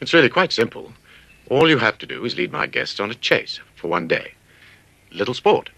[0.00, 0.92] It's really quite simple.
[1.50, 4.32] All you have to do is lead my guests on a chase for one day.
[5.10, 5.70] Little sport.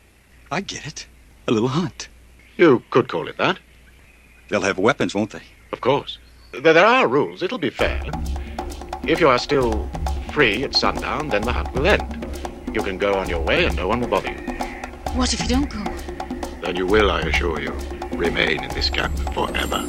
[0.50, 1.06] I get it.
[1.46, 2.08] A little hunt.
[2.56, 3.58] You could call it that.
[4.48, 5.42] They'll have weapons, won't they?
[5.72, 6.18] Of course.
[6.52, 7.42] There, there are rules.
[7.42, 8.02] It'll be fair.
[9.06, 9.88] If you are still
[10.32, 12.26] free at sundown, then the hunt will end.
[12.74, 14.54] You can go on your way and no one will bother you.
[15.14, 15.84] What if you don't go?
[16.60, 17.72] Then you will, I assure you,
[18.12, 19.86] remain in this camp forever.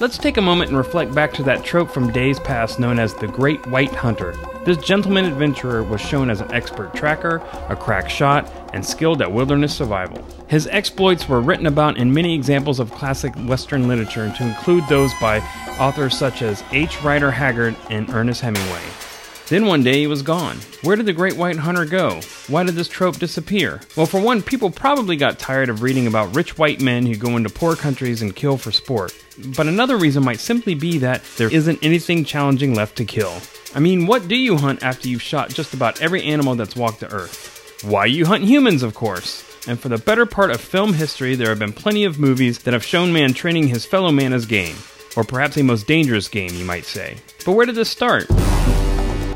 [0.00, 3.12] Let's take a moment and reflect back to that trope from days past known as
[3.12, 4.34] the Great White Hunter.
[4.64, 9.30] This gentleman adventurer was shown as an expert tracker, a crack shot, and skilled at
[9.30, 10.24] wilderness survival.
[10.46, 15.12] His exploits were written about in many examples of classic Western literature, to include those
[15.20, 15.40] by
[15.78, 17.02] authors such as H.
[17.02, 19.09] Rider Haggard and Ernest Hemingway.
[19.50, 20.58] Then one day he was gone.
[20.82, 22.20] Where did the great white hunter go?
[22.46, 23.80] Why did this trope disappear?
[23.96, 27.36] Well, for one, people probably got tired of reading about rich white men who go
[27.36, 29.12] into poor countries and kill for sport.
[29.56, 33.40] But another reason might simply be that there isn't anything challenging left to kill.
[33.74, 37.00] I mean, what do you hunt after you've shot just about every animal that's walked
[37.00, 37.82] the earth?
[37.82, 39.44] Why you hunt humans, of course.
[39.66, 42.74] And for the better part of film history, there have been plenty of movies that
[42.74, 44.76] have shown man training his fellow man as game.
[45.16, 47.16] Or perhaps a most dangerous game, you might say.
[47.44, 48.28] But where did this start?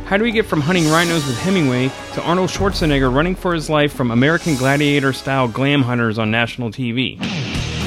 [0.07, 3.71] How do we get from hunting rhinos with Hemingway to Arnold Schwarzenegger running for his
[3.71, 7.17] life from American Gladiator style glam hunters on national TV?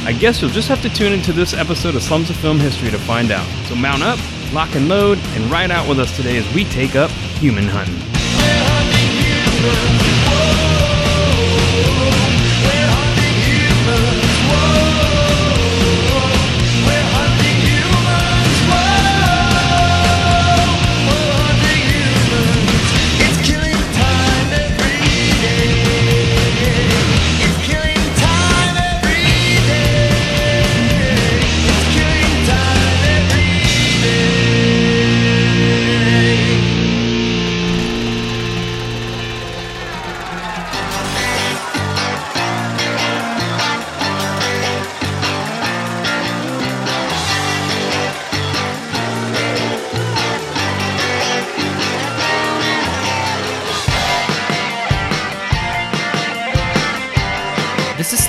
[0.04, 2.90] I guess you'll just have to tune into this episode of Slums of Film History
[2.90, 3.48] to find out.
[3.68, 4.18] So mount up,
[4.52, 7.96] lock and load, and ride out with us today as we take up human hunting.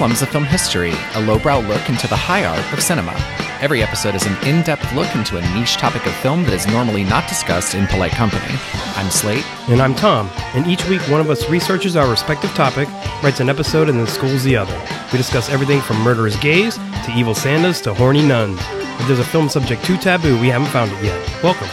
[0.08, 3.12] Slums of Film History, a lowbrow look into the high art of cinema.
[3.60, 6.66] Every episode is an in depth look into a niche topic of film that is
[6.66, 8.54] normally not discussed in polite company.
[8.96, 9.44] I'm Slate.
[9.68, 12.88] And I'm Tom, and each week one of us researches our respective topic,
[13.22, 14.82] writes an episode, and then schools the other.
[15.12, 18.58] We discuss everything from murderous gays to evil Santas to horny nuns.
[18.62, 21.42] If there's a film subject too taboo, we haven't found it yet.
[21.42, 21.68] Welcome.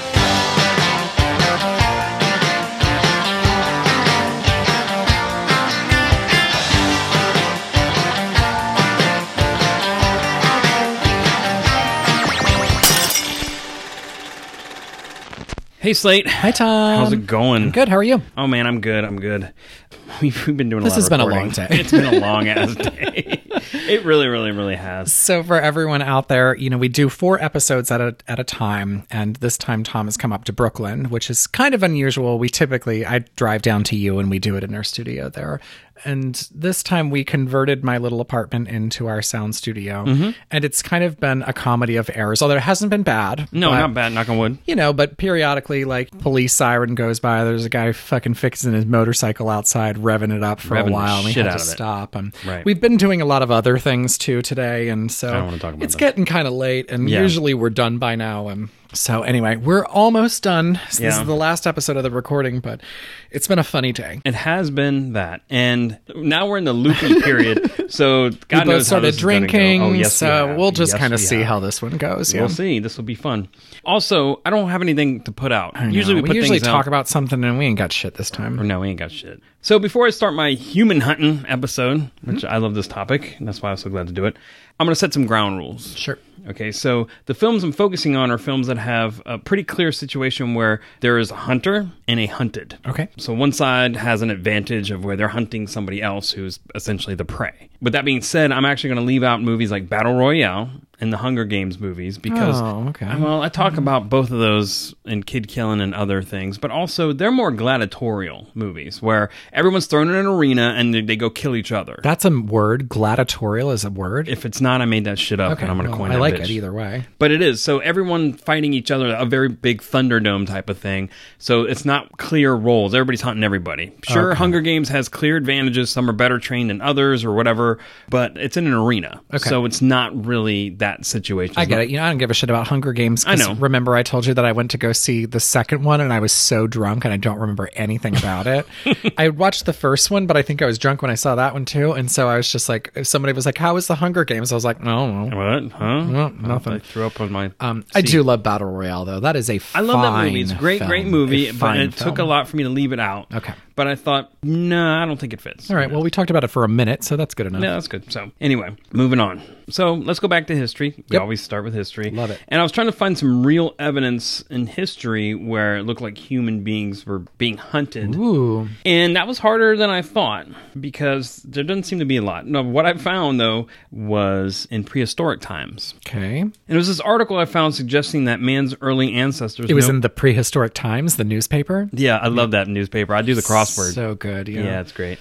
[15.85, 16.97] Hey Slate, Hi, Tom.
[16.97, 17.61] how's it going?
[17.61, 17.89] I'm good.
[17.89, 18.19] How are you?
[18.35, 19.05] Oh man, I'm good.
[19.05, 19.53] I'm good.
[20.21, 21.67] We've, we've been doing a This has been a long day.
[21.69, 23.43] It's been a long ass day.
[23.87, 25.13] It really, really, really has.
[25.13, 28.43] So for everyone out there, you know, we do four episodes at a at a
[28.43, 32.39] time, and this time Tom has come up to Brooklyn, which is kind of unusual.
[32.39, 35.59] We typically I drive down to you and we do it in our studio there.
[36.03, 40.03] And this time we converted my little apartment into our sound studio.
[40.05, 40.31] Mm-hmm.
[40.51, 43.47] And it's kind of been a comedy of errors, although it hasn't been bad.
[43.51, 44.13] No, but- not bad.
[44.13, 44.57] Knock on wood.
[44.65, 47.43] you know, but periodically, like police siren goes by.
[47.43, 51.15] There's a guy fucking fixing his motorcycle outside, revving it up for Revving a while,
[51.17, 52.15] and we had to stop.
[52.15, 52.65] And Right.
[52.65, 55.73] we've been doing a lot of other things too today, and so don't wanna talk
[55.75, 55.99] about it's that.
[55.99, 56.89] getting kind of late.
[56.91, 57.21] And Yeah.
[57.21, 58.47] usually we're done by now.
[58.49, 60.79] And so anyway, we're almost done.
[60.89, 62.81] So This is the last episode of the recording, but
[63.29, 64.21] it's been a funny day.
[64.25, 67.91] It has been that, and now we're in the loopy period.
[67.91, 69.47] So God we knows how started this is gonna go.
[69.47, 70.57] drinking, Oh, yes, we so have.
[70.57, 71.45] we'll just Yes, kind of see have.
[71.45, 72.33] how this one goes.
[72.33, 72.39] Yeah.
[72.41, 72.79] We'll see.
[72.79, 73.49] This will be fun.
[73.83, 75.75] Also, I don't have anything to put out.
[75.91, 76.87] Usually we we put usually talk out.
[76.87, 78.59] about something and we ain't got shit this time.
[78.59, 79.39] Or no, we ain't got shit.
[79.61, 82.53] So before I start my human hunting episode, which Mm-hmm.
[82.53, 84.35] I love this topic, and that's why I'm so glad to do it,
[84.79, 85.95] I'm going to set some ground rules.
[85.97, 86.19] Sure.
[86.47, 90.53] Okay, so the films I'm focusing on are films that have a pretty clear situation
[90.53, 92.77] where there is a hunter and a hunted.
[92.85, 93.09] Okay.
[93.17, 97.25] So one side has an advantage of where they're hunting somebody else who's essentially the
[97.25, 97.69] prey.
[97.81, 100.69] With that being said, I'm actually going to leave out movies like Battle Royale
[100.99, 103.05] and the Hunger Games movies because, Oh, okay.
[103.19, 107.11] well, I talk about both of those in Kid Killing and other things, but also
[107.13, 111.55] they're more gladiatorial movies where everyone's thrown in an arena and they, they go kill
[111.55, 111.99] each other.
[112.03, 112.89] That's a word.
[112.89, 114.29] Gladiatorial is a word.
[114.29, 116.15] if it's not, I made that shit up, and I'm going to well, coin I
[116.17, 116.41] like bitch.
[116.45, 117.05] it either way.
[117.19, 117.61] But it is.
[117.61, 121.09] So everyone fighting each other, a very big Thunderdome type of thing.
[121.37, 122.93] So it's not clear roles.
[122.93, 123.91] Everybody's hunting everybody.
[124.03, 125.89] Sure, Hunger Games has clear advantages.
[125.89, 129.21] Some are better trained than others or whatever, but it's in an arena.
[129.33, 129.49] Okay.
[129.49, 131.55] So it's not really that situation.
[131.57, 131.89] I get it.
[131.89, 133.23] You know, I don't give a shit about Hunger Games.
[133.27, 133.53] I know.
[133.55, 136.19] Remember, I told you that I went to go see the second one, and I
[136.19, 138.65] was so drunk, and I don't remember anything about it.
[139.17, 141.53] I watched the first one, but I think I was drunk when I saw that
[141.53, 143.95] one too, and so I was just like, if somebody was like, "How was the
[143.95, 145.71] Hunger Games?" I was like, "No, no." What?
[145.71, 146.03] Huh?
[146.03, 146.73] No, nothing.
[146.73, 147.51] I threw up on my.
[147.59, 149.19] Um, I do love Battle Royale though.
[149.19, 150.41] That is a I love that movie.
[150.41, 150.89] It's a great, film.
[150.89, 153.33] great movie, A but it took a lot for me to leave it out.
[153.33, 153.53] Okay.
[153.75, 155.69] But I thought, no, I don't think it fits.
[155.69, 155.91] All right.
[155.91, 157.61] Well, we talked about it for a minute, so that's good enough.
[157.61, 158.09] Yeah, that's good.
[158.11, 159.41] So, anyway, moving on.
[159.69, 160.93] So, let's go back to history.
[160.97, 161.21] We Yep.
[161.21, 162.09] always start with history.
[162.11, 162.39] Love it.
[162.47, 166.17] And I was trying to find some real evidence in history where it looked like
[166.17, 168.15] human beings were being hunted.
[168.15, 168.69] Ooh.
[168.85, 170.47] And that was harder than I thought
[170.79, 172.47] because there doesn't seem to be a lot.
[172.47, 175.95] No, what I found though was in prehistoric times.
[176.07, 176.39] Okay.
[176.41, 179.69] And it was this article I found suggesting that man's early ancestors.
[179.69, 181.89] It was in the prehistoric times, the newspaper.
[181.91, 183.13] Yeah, I love that newspaper.
[183.15, 183.93] I do the crossword.
[183.93, 184.47] So good.
[184.47, 184.63] Yeah.
[184.63, 184.81] yeah.
[184.81, 185.19] it's great.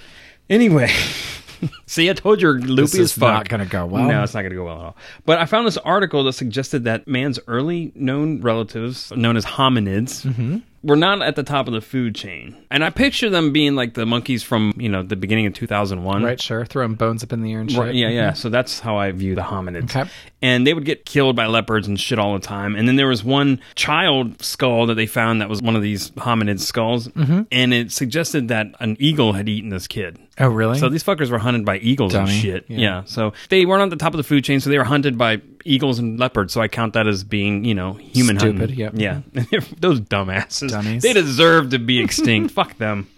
[0.50, 0.90] Anyway,
[1.86, 3.32] see, I told you, you're loopy This as is fuck.
[3.32, 4.04] not gonna go well.
[4.08, 4.96] No, it's not going to go well at all.
[5.24, 10.24] But I found this article that suggested that man's early known relatives, known as hominids,
[10.26, 10.58] Mm-hmm.
[10.84, 12.56] Were not at the top of the food chain.
[12.70, 16.22] And I picture them being like the monkeys from you know the beginning of 2001.
[16.22, 16.40] Right.
[16.40, 16.64] Sure.
[16.64, 17.80] Throwing bones up in the air and shit.
[17.80, 18.32] Right, yeah, yeah.
[18.34, 19.84] So that's how I view the hominids.
[19.96, 20.08] Okay.
[20.42, 22.76] And they would get killed by leopards and shit all the time.
[22.76, 26.10] And then there was one child skull that they found that was one of these
[26.10, 27.08] hominid skulls.
[27.08, 27.42] Mm-hmm.
[27.50, 30.18] And it suggested that an eagle had eaten this kid.
[30.38, 30.78] Oh, really?
[30.78, 32.30] So these fuckers were hunted by eagles Dummy.
[32.32, 32.64] and shit.
[32.68, 32.78] Yeah.
[32.78, 33.02] Yeah.
[33.06, 35.40] So they weren't on the top of the food chain, so they were hunted by
[35.64, 36.52] eagles and leopards.
[36.52, 38.78] So I count that as being, you know, human Stupid, hunting.
[38.78, 38.92] yep.
[38.94, 39.20] Yeah.
[39.78, 40.73] Those dumbasses.
[40.74, 41.02] Dummies.
[41.02, 42.50] They deserve to be extinct.
[42.54, 43.08] Fuck them.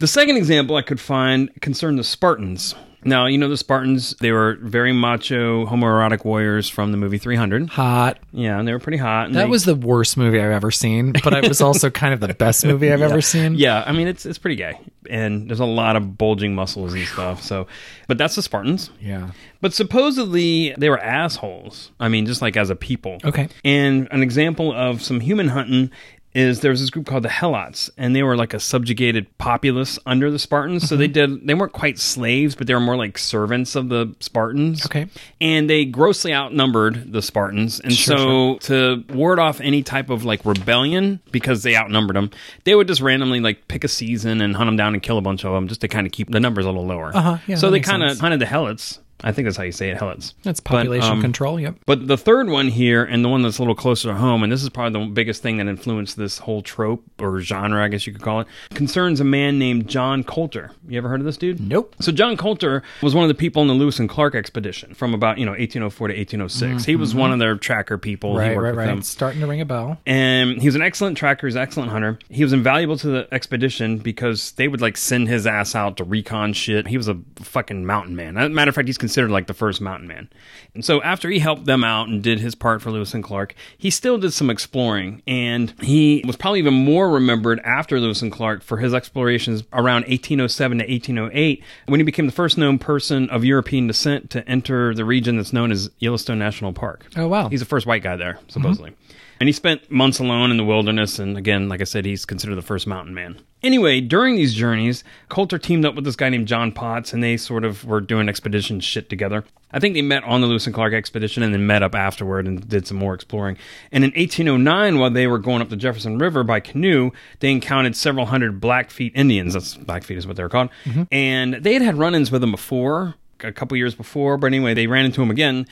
[0.00, 2.74] The second example I could find concerned the Spartans.
[3.06, 7.68] Now, you know the Spartans, they were very macho, homoerotic warriors from the movie 300.
[7.68, 8.18] Hot.
[8.32, 9.30] Yeah, and they were pretty hot.
[9.30, 12.20] That they- was the worst movie I've ever seen, but it was also kind of
[12.20, 13.56] the best movie I've ever seen.
[13.56, 17.04] Yeah, I mean it's it's pretty gay, and there's a lot of bulging muscles and
[17.06, 17.42] stuff.
[17.42, 17.66] So,
[18.08, 18.88] but that's the Spartans.
[19.02, 19.32] Yeah.
[19.60, 21.90] But supposedly they were assholes.
[22.00, 23.18] I mean, just like as a people.
[23.22, 23.48] Okay.
[23.64, 25.90] And an example of some human hunting
[26.34, 29.98] is there was this group called the Helots, and they were like a subjugated populace
[30.04, 30.88] under the Spartans.
[30.88, 34.14] So they did they weren't quite slaves, but they were more like servants of the
[34.20, 34.84] Spartans.
[34.86, 35.06] Okay.
[35.40, 40.44] And they grossly outnumbered the Spartans, and so to ward off any type of like
[40.44, 42.30] rebellion because they outnumbered them,
[42.64, 45.22] they would just randomly like pick a season and hunt them down and kill a
[45.22, 47.14] bunch of them just to kind of keep the numbers a little lower.
[47.14, 48.98] Uh-huh, yeah, so they kind of hunted the Helots.
[49.22, 50.34] I think that's how you say it, Helots.
[50.42, 51.58] That's But, population um, control.
[51.58, 51.76] Yep.
[51.86, 54.52] But the third one here, and the one that's a little closer to home, and
[54.52, 58.06] this is probably the biggest thing that influenced this whole trope or genre, I guess
[58.06, 60.72] you could call it, concerns a man named John Colter.
[60.88, 61.60] You ever heard of this dude?
[61.60, 61.94] Nope.
[62.00, 65.14] So John Colter was one of the people in the Lewis and Clark expedition from
[65.14, 66.84] about you know 1804 to 1806.
[66.84, 68.32] He was one of their tracker people.
[68.32, 68.48] he Mm-hmm.
[68.48, 68.86] Right, worked right, with right.
[68.86, 69.02] them.
[69.02, 69.98] Starting to ring a bell.
[70.06, 72.18] And he was an excellent tracker, he's an excellent hunter.
[72.28, 76.04] He was invaluable to the expedition because they would like send his ass out to
[76.04, 76.88] recon shit.
[76.88, 78.36] He was a fucking mountain man.
[78.36, 80.30] As a matter of fact, he's considered like the first mountain man.
[80.72, 83.54] And so after he helped them out and did his part for Lewis and Clark,
[83.76, 85.20] he still did some exploring.
[85.26, 90.06] And he was probably even more remembered after Lewis and Clark for his explorations around
[90.06, 94.94] 1807 to 1808 when he became the first known person of European descent to enter
[94.94, 97.06] the region that's known as Yellowstone National Park.
[97.14, 97.50] Oh, wow.
[97.50, 98.92] He's the first white guy there, supposedly.
[98.92, 99.14] Mm-hmm.
[99.40, 101.18] And he spent months alone in the wilderness.
[101.18, 103.40] And again, like I said, he's considered the first mountain man.
[103.62, 107.38] Anyway, during these journeys, Colter teamed up with this guy named John Potts, and they
[107.38, 109.42] sort of were doing expedition shit together.
[109.72, 112.46] I think they met on the Lewis and Clark expedition and then met up afterward
[112.46, 113.56] and did some more exploring.
[113.90, 117.10] And in 1809, while they were going up the Jefferson River by canoe,
[117.40, 119.54] they encountered several hundred Blackfeet Indians.
[119.54, 120.68] That's Blackfeet is what they're called.
[120.84, 121.02] Mm-hmm.
[121.10, 124.36] And they had had run-ins with them before, a couple years before.
[124.36, 125.66] But anyway, they ran into them again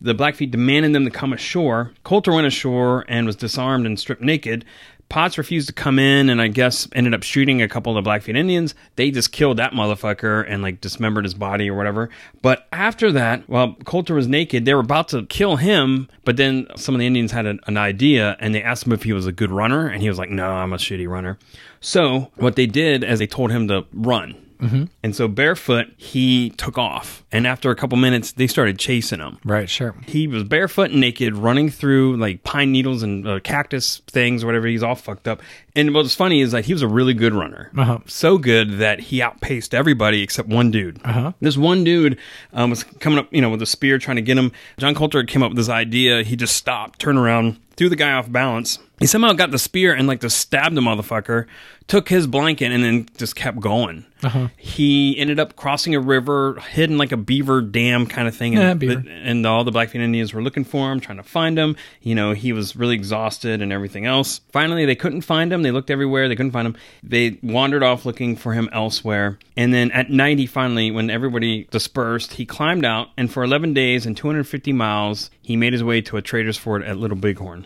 [0.00, 1.92] the Blackfeet demanded them to come ashore.
[2.04, 4.64] Colter went ashore and was disarmed and stripped naked.
[5.08, 8.08] Potts refused to come in and I guess ended up shooting a couple of the
[8.08, 8.74] Blackfeet Indians.
[8.96, 12.10] They just killed that motherfucker and like dismembered his body or whatever.
[12.42, 16.66] But after that, while Colter was naked, they were about to kill him, but then
[16.74, 19.26] some of the Indians had an, an idea and they asked him if he was
[19.26, 21.38] a good runner and he was like, no, I'm a shitty runner.
[21.80, 24.45] So what they did is they told him to run.
[24.60, 27.24] And so barefoot, he took off.
[27.30, 29.38] And after a couple minutes, they started chasing him.
[29.44, 29.94] Right, sure.
[30.06, 34.46] He was barefoot and naked, running through like pine needles and uh, cactus things, or
[34.46, 34.66] whatever.
[34.66, 35.42] He's all fucked up.
[35.74, 37.98] And what's funny is like he was a really good runner, Uh-huh.
[38.06, 40.98] so good that he outpaced everybody except one dude.
[41.04, 41.32] Uh-huh.
[41.40, 42.18] This one dude
[42.52, 44.52] um, was coming up, you know, with a spear trying to get him.
[44.78, 46.22] John Colter came up with this idea.
[46.22, 48.78] He just stopped, turned around, threw the guy off balance.
[48.98, 51.44] He somehow got the spear and like just stabbed the motherfucker,
[51.86, 54.06] took his blanket, and then just kept going.
[54.22, 54.48] Uh-huh.
[54.56, 58.62] He ended up crossing a river, hidden like a beaver dam kind of thing, and,
[58.62, 59.04] Yeah, beaver.
[59.06, 61.76] and all the Blackfeet Indians were looking for him, trying to find him.
[62.00, 64.40] You know, he was really exhausted and everything else.
[64.50, 65.60] Finally, they couldn't find him.
[65.62, 66.26] They looked everywhere.
[66.30, 66.76] They couldn't find him.
[67.02, 69.38] They wandered off looking for him elsewhere.
[69.58, 73.74] And then at night, he finally, when everybody dispersed, he climbed out, and for 11
[73.74, 77.65] days and 250 miles, he made his way to a trader's fort at Little Bighorn.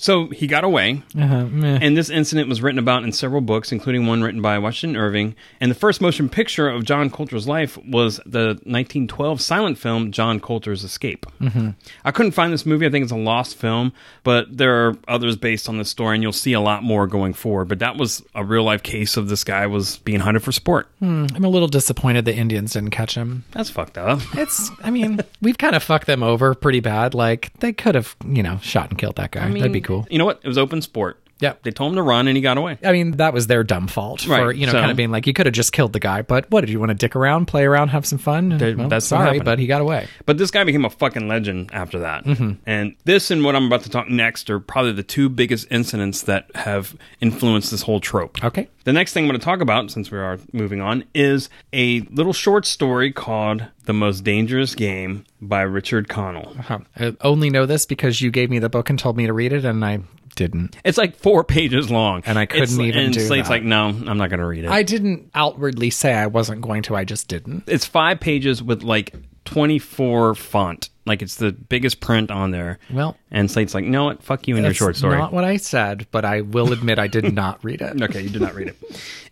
[0.00, 1.02] So he got away.
[1.14, 1.46] Uh-huh.
[1.62, 5.34] And this incident was written about in several books, including one written by Washington Irving.
[5.60, 10.40] And the first motion picture of John Colter's life was the 1912 silent film John
[10.40, 11.26] Colter's Escape.
[11.38, 11.70] Mm-hmm.
[12.02, 12.86] I couldn't find this movie.
[12.86, 13.92] I think it's a lost film,
[14.24, 17.34] but there are others based on this story, and you'll see a lot more going
[17.34, 17.68] forward.
[17.68, 20.88] But that was a real life case of this guy was being hunted for sport.
[21.02, 23.44] I'm a little disappointed the Indians didn't catch him.
[23.50, 24.20] That's fucked up.
[24.32, 27.12] It's, I mean, we've kind of fucked them over pretty bad.
[27.12, 29.52] Like, they could have, you know, shot and killed that guy.
[29.52, 30.06] That'd be cool.
[30.10, 30.40] You know what?
[30.42, 31.19] It was open sport.
[31.40, 31.62] Yep.
[31.62, 32.78] They told him to run, and he got away.
[32.84, 35.10] I mean, that was their dumb fault for, Right, you know, so- kind of being
[35.10, 36.22] like, you could have just killed the guy.
[36.22, 38.50] But what, did you want to dick around, play around, have some fun?
[38.58, 39.44] There- Well, that's what sorry, happened.
[39.44, 40.06] but he got away.
[40.26, 42.24] But this guy became a fucking legend after that.
[42.24, 42.52] Mm-hmm.
[42.66, 46.22] And this and what I'm about to talk next are probably the two biggest incidents
[46.22, 48.42] that have influenced this whole trope.
[48.44, 48.68] Okay.
[48.84, 52.00] The next thing I'm going to talk about, since we are moving on, is a
[52.02, 56.54] little short story called The Most Dangerous Game by Richard Connell.
[56.60, 56.78] Huh.
[56.96, 59.52] I only know this because you gave me the book and told me to read
[59.52, 60.00] it, and I
[60.40, 60.74] didn't.
[60.84, 62.22] It's like four pages long.
[62.24, 63.54] And I couldn't It's- even and do Slate's that.
[63.54, 64.70] like, no, I'm not going to read it.
[64.70, 66.96] I didn't outwardly say I wasn't going to.
[66.96, 67.64] I just didn't.
[67.66, 70.88] it's five pages with like 24 font.
[71.06, 72.78] Like it's the biggest print on there.
[72.90, 74.22] Well- and Slate's like, no, what?
[74.22, 75.16] Fuck you and your short story.
[75.18, 78.00] not what I said, but I will admit I did not read it.
[78.02, 78.76] Okay, you did not read it.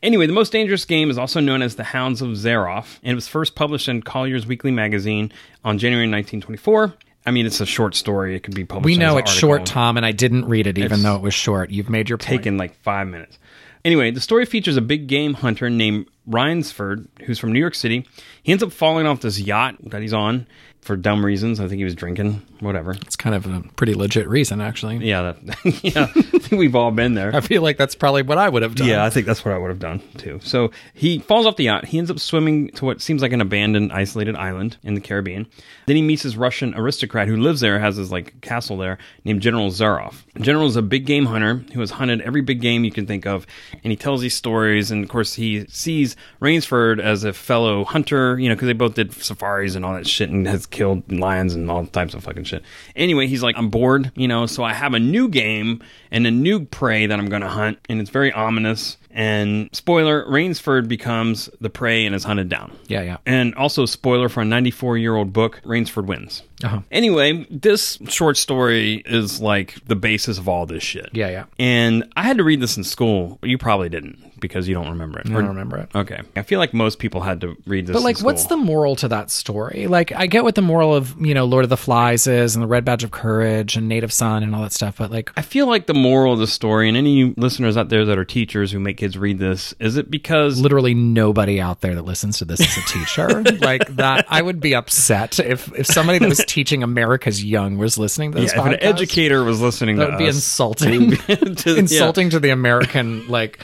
[0.03, 3.15] Anyway, The Most Dangerous Game is also known as The Hounds of Zaroff, and it
[3.15, 5.33] was first published in Collier's Weekly magazine
[5.65, 6.95] on January 1924.
[7.29, 8.35] I mean, it's a short story.
[8.35, 8.87] It could be published.
[8.87, 11.35] We know it's short, Tom, and I didn't read it, even It's though it was
[11.35, 11.71] short.
[11.71, 12.27] You've made your point.
[12.27, 13.39] Taken like five minutes.
[13.85, 18.07] Anyway, the story features a big game hunter named Rainsford, who's from New York City.
[18.43, 20.47] He ends up falling off this yacht that he's on
[20.81, 21.61] for dumb reasons.
[21.61, 22.93] I think he was drinking, whatever.
[22.93, 24.97] It's kind of a pretty legit reason, actually.
[25.07, 26.38] Yeah, that, yeah.
[26.49, 27.37] Think we've all been there.
[27.37, 28.88] I feel like that's probably what I would have done.
[28.88, 30.40] Yeah, I think that's what I would have done too.
[30.43, 31.85] So he falls off the yacht.
[31.85, 35.47] He ends up swimming to what seems like an abandoned, isolated island in the Caribbean.
[35.85, 39.43] Then he meets this Russian aristocrat who lives there, has his like castle there, named
[39.43, 40.25] General Zaroff.
[40.40, 43.26] General is a big game hunter who has hunted every big game you can think
[43.26, 44.90] of, and he tells these stories.
[44.90, 48.95] And of course, he sees Rainsford as a fellow hunter, you know, because they both
[48.95, 52.45] did safaris and all that shit, and has killed lions and all types of fucking
[52.45, 52.62] shit.
[52.97, 56.31] Anyway, he's like, I'm bored, you know, so I have a new game and a
[56.38, 58.97] new prey that I'm going to hunt, and it's very ominous.
[59.11, 62.76] And spoiler, Rainsford becomes the prey and is hunted down.
[62.87, 63.16] Yeah, yeah.
[63.26, 66.42] And also, spoiler for a 94 year old book, Rainsford wins.
[66.62, 66.80] Uh-huh.
[66.90, 71.11] Anyway, this short story is like the basis of all this shit.
[71.12, 71.45] Yeah, yeah.
[71.59, 73.38] And I had to read this in school.
[73.42, 75.26] You probably didn't because you don't remember it.
[75.26, 75.88] I don't remember it.
[75.95, 76.21] Okay.
[76.37, 77.95] I feel like most people had to read this.
[77.95, 79.87] But like, what's the moral to that story?
[79.87, 82.62] Like, I get what the moral of you know Lord of the Flies is, and
[82.62, 84.99] the Red Badge of Courage, and Native Son, and all that stuff.
[84.99, 88.04] But like, I feel like the moral of the story, and any listeners out there
[88.04, 91.95] that are teachers who make kids read this, is it because literally nobody out there
[91.95, 93.42] that listens to this is a teacher.
[93.64, 97.99] like that, I would be upset if if somebody that was teaching America's Young was
[97.99, 98.52] listening to this.
[98.54, 101.11] yeah, if an educator was listening to that would be insulting.
[101.16, 101.78] to- yeah.
[101.78, 103.59] insulting to the American like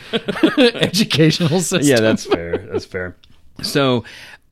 [0.74, 1.82] educational system.
[1.82, 2.58] Yeah, that's fair.
[2.58, 3.16] That's fair.
[3.62, 4.04] So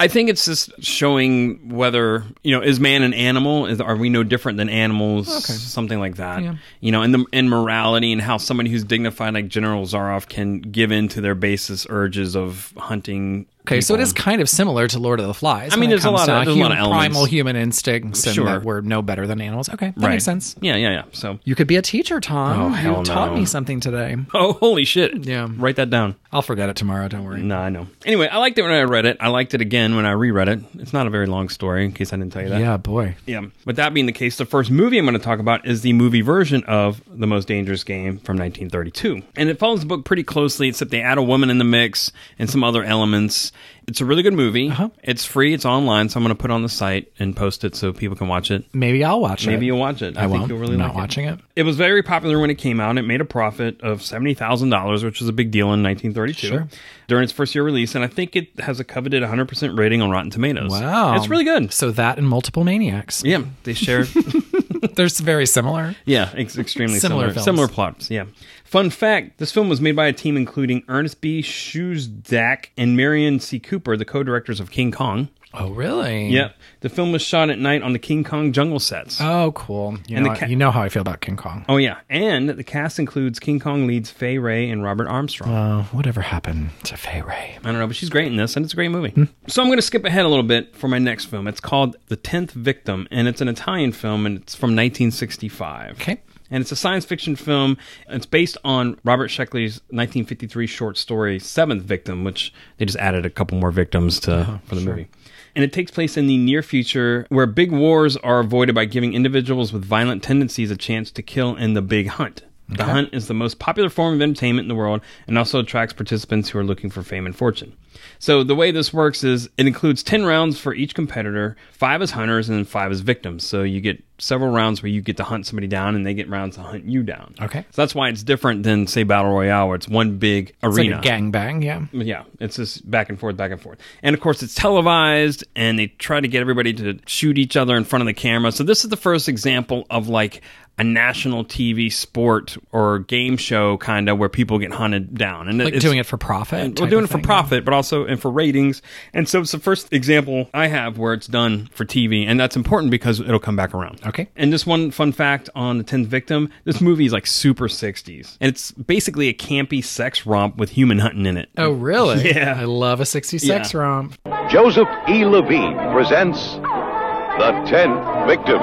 [0.02, 3.66] I think it's just showing whether you know is man an animal?
[3.66, 5.44] Is are we no different than animals?
[5.44, 6.42] Something like that.
[6.42, 6.56] Yeah.
[6.80, 10.60] You know, and the in morality and how somebody who's dignified like General Zaroff can
[10.60, 13.46] give in to their basis urges of hunting.
[13.62, 15.72] Okay, so it is kind of similar to Lord of the Flies.
[15.72, 16.98] I mean, there's a lot of- there's a lot of elements.
[17.14, 18.44] primal human instincts, and Sure.
[18.46, 19.68] that we're no better than animals.
[19.68, 20.10] Okay, that right.
[20.10, 20.56] makes sense.
[20.60, 21.02] Yeah, yeah, yeah.
[21.12, 21.38] So.
[21.44, 22.60] You could be a teacher, Tom.
[22.60, 24.16] Oh, hell you taught me something today.
[24.34, 25.24] Oh, holy shit.
[25.24, 25.48] Yeah.
[25.56, 26.16] Write that down.
[26.32, 27.06] I'll forget it tomorrow.
[27.08, 27.42] Don't worry.
[27.42, 27.86] No, I know.
[28.06, 29.16] Anyway, I liked it when I read it.
[29.20, 30.60] I liked it again when I reread it.
[30.78, 32.60] It's not a very long story, in case I didn't tell you that.
[32.60, 33.14] Yeah, boy.
[33.26, 33.42] Yeah.
[33.66, 35.92] With that being the case, the first movie I'm going to talk about is the
[35.92, 39.22] movie version of The Most Dangerous Game from 1932.
[39.36, 42.10] And it follows the book pretty closely, except they add a woman in the mix
[42.38, 43.51] and some other elements.
[43.88, 44.70] It's a really good movie.
[44.70, 44.90] Uh-huh.
[45.02, 47.64] It's free, it's online, so I'm going to put it on the site and post
[47.64, 48.64] it so people can watch it.
[48.72, 49.50] Maybe I'll watch it.
[49.50, 50.16] Maybe you'll watch it.
[50.16, 50.48] I, think won't.
[50.50, 50.98] you'll really I'm like not it.
[50.98, 51.40] watching it.
[51.56, 52.96] It was very popular when it came out.
[52.96, 56.68] It made a profit of $70,000, which was a big deal in 1932 Sure.
[57.08, 57.94] during its first year release.
[57.96, 60.70] And I think it has a coveted 100% rating on Rotten Tomatoes.
[60.70, 61.72] Wow, It's really good.
[61.72, 63.24] So that and multiple maniacs.
[63.24, 64.04] Yeah, they share.
[64.94, 65.94] They're very similar.
[66.04, 67.34] yeah, ex- extremely Similar similar.
[67.34, 67.44] films.
[67.44, 68.10] Similar plots.
[68.10, 68.24] Yeah.
[68.72, 71.42] Fun fact: This film was made by a team including Ernest B.
[71.42, 73.60] Schoedsack and Merian C.
[73.60, 75.28] Cooper, the co-directors of King Kong.
[75.52, 76.28] Oh, really?
[76.28, 76.56] Yep.
[76.80, 79.20] The film was shot at night on the King Kong jungle sets.
[79.20, 79.98] Oh, cool.
[80.08, 81.66] You, And know, ca- you know how I feel about King Kong.
[81.68, 85.52] Oh yeah, and the cast includes King Kong leads Fay Wray and Robert Armstrong.
[85.52, 87.58] Uh, whatever happened to Fay Wray?
[87.60, 89.10] I don't know, but she's great in this, and it's a great movie.
[89.10, 89.24] Hmm.
[89.48, 91.46] So I'm going to skip ahead a little bit for my next film.
[91.46, 95.90] It's called The Tenth Victim, and it's an Italian film, and it's from 1965.
[96.00, 96.22] Okay.
[96.52, 97.78] And it's a science fiction film.
[98.08, 103.30] It's based on Robert Sheckley's 1953 short story Seventh Victim, which they just added a
[103.30, 105.08] couple more victims to Uh-huh, for the movie.
[105.56, 109.14] And it takes place in the near future where big wars are avoided by giving
[109.14, 112.42] individuals with violent tendencies a chance to kill in the big hunt.
[112.68, 115.92] The hunt is the most popular form of entertainment in the world and also attracts
[115.92, 117.76] participants who are looking for fame and fortune.
[118.18, 122.10] So the way this works is it includes 10 rounds for each competitor, 5 as
[122.12, 123.44] hunters and 5 as victims.
[123.44, 126.30] So you get several rounds where you get to hunt somebody down and they get
[126.30, 127.34] rounds to hunt you down.
[127.42, 127.66] Okay.
[127.72, 130.96] So that's why it's different than say Battle Royale where it's one big It's arena.
[130.96, 131.84] like a gangbang, yeah.
[131.92, 133.78] Yeah, it's just back and forth, back and forth.
[134.02, 137.76] And of course, it's televised, and they try to get everybody to shoot each other
[137.76, 138.52] in front of the camera.
[138.52, 140.40] So, this is the first example of like
[140.78, 145.48] a national TV sport or game show kind of where people get hunted down.
[145.48, 146.58] And Like it's, doing it for profit.
[146.60, 148.80] Well, type doing it for thing, profit, but also and for ratings.
[149.12, 152.56] And so it's the first example I have where it's done for TV, and that's
[152.56, 154.00] important because it'll come back around.
[154.06, 154.28] Okay.
[154.34, 158.38] And just one fun fact on the tenth victim: this movie is like super sixties,
[158.40, 161.48] and it's basically a campy sex romp with human hunting in it.
[161.58, 162.30] Oh, really?
[162.32, 162.56] Yeah.
[162.58, 163.78] I love a 66 Yeah.
[163.80, 164.16] romp.
[164.48, 165.24] Joseph E.
[165.26, 168.58] Levine presents The Tenth Victim,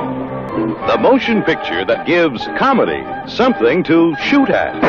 [0.67, 4.79] the motion picture that gives comedy something to shoot at.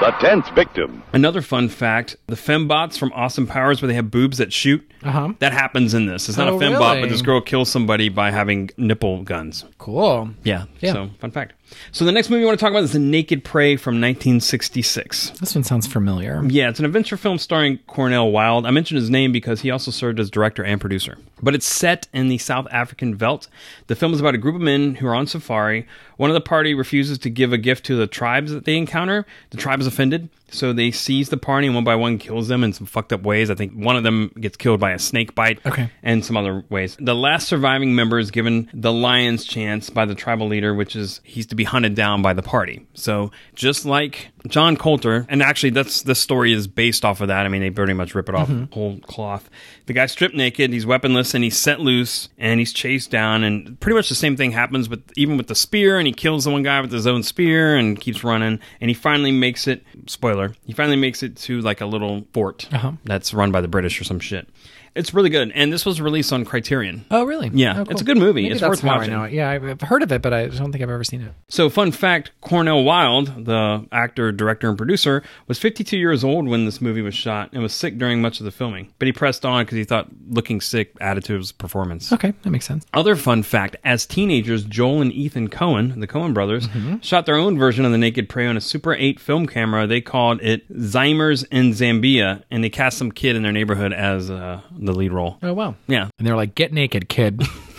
[0.00, 1.02] The Tenth Victim.
[1.12, 5.34] Another fun fact: the fembots from Austin Powers, where they have boobs that shoot, Uh-huh.
[5.40, 6.26] that happens in this.
[6.28, 7.00] It's not Oh, a fembot, really?
[7.02, 9.66] but this girl kills somebody by having nipple guns.
[9.76, 10.30] Cool.
[10.42, 10.64] Yeah.
[10.80, 10.92] Yeah.
[10.94, 11.52] So, fun fact.
[11.92, 15.30] So, the next movie I want to talk about is The Naked Prey from 1966.
[15.40, 16.42] This one sounds familiar.
[16.46, 18.66] Yeah, it's an adventure film starring Cornel Wilde.
[18.66, 21.18] I mentioned his name because he also served as director and producer.
[21.42, 23.48] But it's set in the South African veldt.
[23.86, 25.86] The film is about a group of men who are on safari.
[26.16, 29.24] One of the party refuses to give a gift to the tribes that they encounter.
[29.50, 32.64] The tribe is offended, so they seize the party and one by one kills them
[32.64, 33.50] in some fucked up ways.
[33.50, 35.90] I think one of them gets killed by a snake bite Okay.
[36.02, 36.96] and some other ways.
[37.00, 41.20] The last surviving member is given the lion's chance by the tribal leader, which is
[41.24, 42.86] he's to be hunted down by the party.
[42.94, 47.46] So just like John Colter, and actually that's the story is based off of that.
[47.46, 48.72] I mean, they pretty much rip it off mm-hmm.
[48.72, 49.50] whole cloth.
[49.86, 53.44] The guy's stripped naked, he's weaponless, and he's set loose, and he's chased down.
[53.44, 56.44] And pretty much the same thing happens with even with the spear, and he kills
[56.44, 58.60] the one guy with his own spear and keeps running.
[58.80, 59.84] And he finally makes it.
[60.06, 62.92] Spoiler: he finally makes it to like a little fort Uh-huh.
[63.04, 64.48] that's run by the British or some shit.
[64.94, 67.04] It's really good, and this was released on Criterion.
[67.10, 67.50] Oh, really?
[67.54, 67.92] Yeah, Oh, cool.
[67.92, 68.42] it's a good movie.
[68.42, 69.12] Maybe It's worth watching.
[69.12, 69.32] I know it.
[69.32, 71.32] Yeah, I've heard of it, but I don't think I've ever seen it.
[71.48, 76.64] So, fun fact Cornel Wilde, the actor, director, and producer, was 52 years old when
[76.64, 78.92] this movie was shot and was sick during much of the filming.
[78.98, 82.12] But he pressed on because he thought looking sick added to his performance.
[82.12, 82.84] Okay, that makes sense.
[82.92, 86.98] Other fun fact as teenagers, Joel and Ethan Coen, the Coen brothers, Mm-hmm.
[87.00, 89.86] shot their own version of The Naked Prey on a Super 8 film camera.
[89.86, 94.30] They called it Zeimers in Zambia, and they cast some kid in their neighborhood as
[94.30, 95.38] uh, the lead role.
[95.42, 95.74] Oh, wow.
[95.86, 96.08] Yeah.
[96.18, 97.42] And they're like, get naked, kid.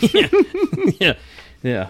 [1.00, 1.14] yeah,
[1.62, 1.88] yeah.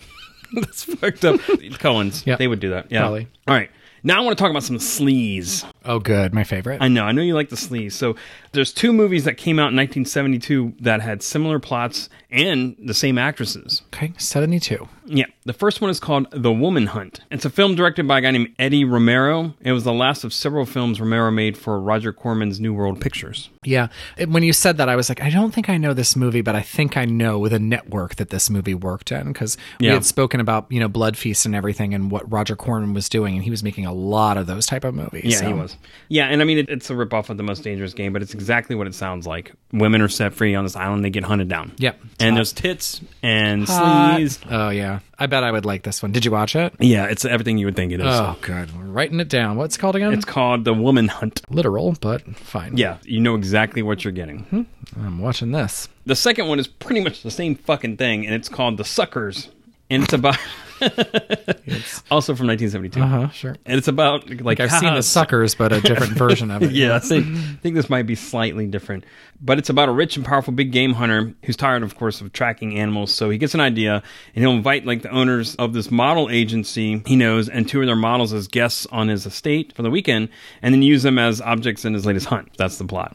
[0.52, 1.40] That's fucked up.
[1.78, 2.36] Coen's, Yeah.
[2.36, 2.90] they would do that.
[2.90, 3.00] Yeah.
[3.00, 3.28] Probably.
[3.46, 3.70] All right.
[4.02, 5.70] Now I want to talk about some sleaze.
[5.84, 6.32] oh, good.
[6.32, 6.80] My favorite.
[6.80, 7.92] I know, I know you like the sleaze.
[7.92, 8.16] So
[8.52, 13.18] there's two movies that came out in 1972 that had similar plots and the same
[13.18, 13.82] actresses.
[13.94, 14.88] okay, 72.
[15.12, 15.26] Yeah.
[15.44, 17.20] The first one is called The Woman Hunt.
[17.30, 19.54] It's a film directed by a guy named Eddie Romero.
[19.60, 23.50] It was the last of several films Romero made for Roger Corman's New World Pictures.
[23.64, 23.88] Yeah.
[24.28, 26.54] When you said that, I was like, I don't think I know this movie, but
[26.54, 29.94] I think I know the network that this movie worked in because we Yeah.
[29.94, 33.34] had spoken about, you know, Blood Feast and everything and what Roger Corman was doing,
[33.34, 35.24] and he was making a lot of those type of movies.
[35.24, 35.76] Yeah, so- he was.
[36.08, 38.34] Yeah, and I mean, it, it's a ripoff of The Most Dangerous Game, but it's
[38.34, 39.52] exactly what it sounds like.
[39.72, 41.72] Women are set free on this island, they get hunted down.
[41.78, 42.00] Yep.
[42.20, 42.34] And Hot.
[42.36, 44.18] there's tits and Hot.
[44.20, 44.38] sleaze.
[44.50, 44.99] Oh, yeah.
[45.18, 46.12] I bet I would like this one.
[46.12, 46.72] Did you watch it?
[46.78, 48.06] Yeah, it's everything you would think it is.
[48.06, 48.76] Oh, good.
[48.76, 49.56] We're writing it down.
[49.56, 50.12] What's it called again?
[50.12, 51.42] It's called The Woman Hunt.
[51.50, 52.76] literal, but fine.
[52.76, 54.40] Yeah, you know exactly what you're getting.
[54.44, 54.62] Hmm.
[54.96, 55.88] I'm watching this.
[56.06, 59.48] The second one is pretty much the same fucking thing, and it's called The Suckers.
[59.90, 60.38] And it's about.
[62.10, 63.00] also from 1972.
[63.00, 63.28] Uh huh.
[63.30, 63.56] Sure.
[63.66, 66.72] And it's about like, Like I've seen the suckers, but a different version of it.
[66.72, 69.04] Yeah, I think, I think this might be slightly different.
[69.42, 72.32] But it's about a rich and powerful big game hunter who's tired, of course, of
[72.32, 73.12] tracking animals.
[73.14, 74.02] So he gets an idea
[74.34, 77.86] and he'll invite like the owners of this model agency he knows and two of
[77.86, 80.28] their models as guests on his estate for the weekend
[80.62, 82.50] and then use them as objects in his latest hunt.
[82.58, 83.12] That's the plot.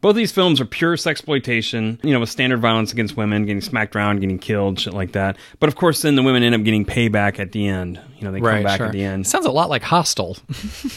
[0.00, 3.96] Both these films are pure sexploitation, you know, with standard violence against women, getting smacked
[3.96, 5.36] around, getting killed, shit like that.
[5.58, 8.00] But of course, then the women end up getting payback at the end.
[8.18, 9.26] You know, they come back at the end.
[9.26, 10.36] Sounds a lot like Hostel.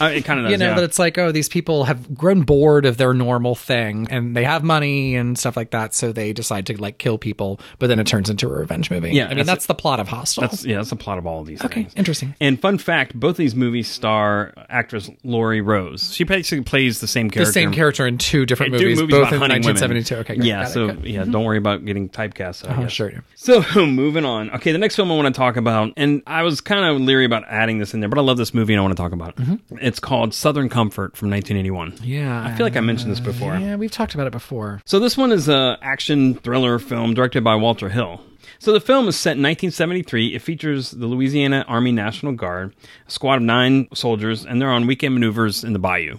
[0.00, 0.74] Uh, it kind of does, you know, yeah.
[0.74, 4.44] that it's like, oh, these people have grown bored of their normal thing and they
[4.44, 7.98] have money and stuff like that, so they decide to like kill people, but then
[7.98, 9.10] it turns into a revenge movie.
[9.10, 10.42] Yeah, I mean, that's- that's, the plot of Hostel.
[10.42, 11.62] That's yeah, that's the plot of all of these.
[11.64, 11.92] okay, things.
[11.94, 12.34] interesting.
[12.40, 16.12] And fun fact: both of these movies star actress Laurie Rose.
[16.12, 17.50] She basically plays the same character.
[17.50, 20.04] The same character in two different in two movies, movies both in hunting women.
[20.12, 20.44] Okay, great.
[20.44, 20.62] yeah.
[20.62, 20.88] Got it, So.
[20.88, 21.06] Mm-hmm.
[21.06, 22.68] yeah, don't worry about getting typecast.
[22.68, 22.92] I Oh, guess.
[22.92, 23.10] sure.
[23.10, 23.20] yeah.
[23.34, 24.50] So moving on.
[24.52, 27.24] Okay, the next film I want to talk about, and I was kind of leery
[27.24, 29.12] about adding this in there, but I love this movie and I want to talk
[29.12, 29.60] about it.
[29.80, 31.92] It's called Southern Comfort from 1981.
[31.92, 32.04] Mm-hmm.
[32.04, 33.56] Yeah, I feel like I mentioned this before.
[33.56, 34.80] Yeah, we've talked about it before.
[34.84, 38.20] So this one is a action thriller film directed by Walter Hill.
[38.58, 40.36] So the film is set in 1973.
[40.36, 42.72] It features the Louisiana Army National Guard,
[43.08, 46.18] a squad of nine soldiers, and they're on weekend maneuvers in the bayou.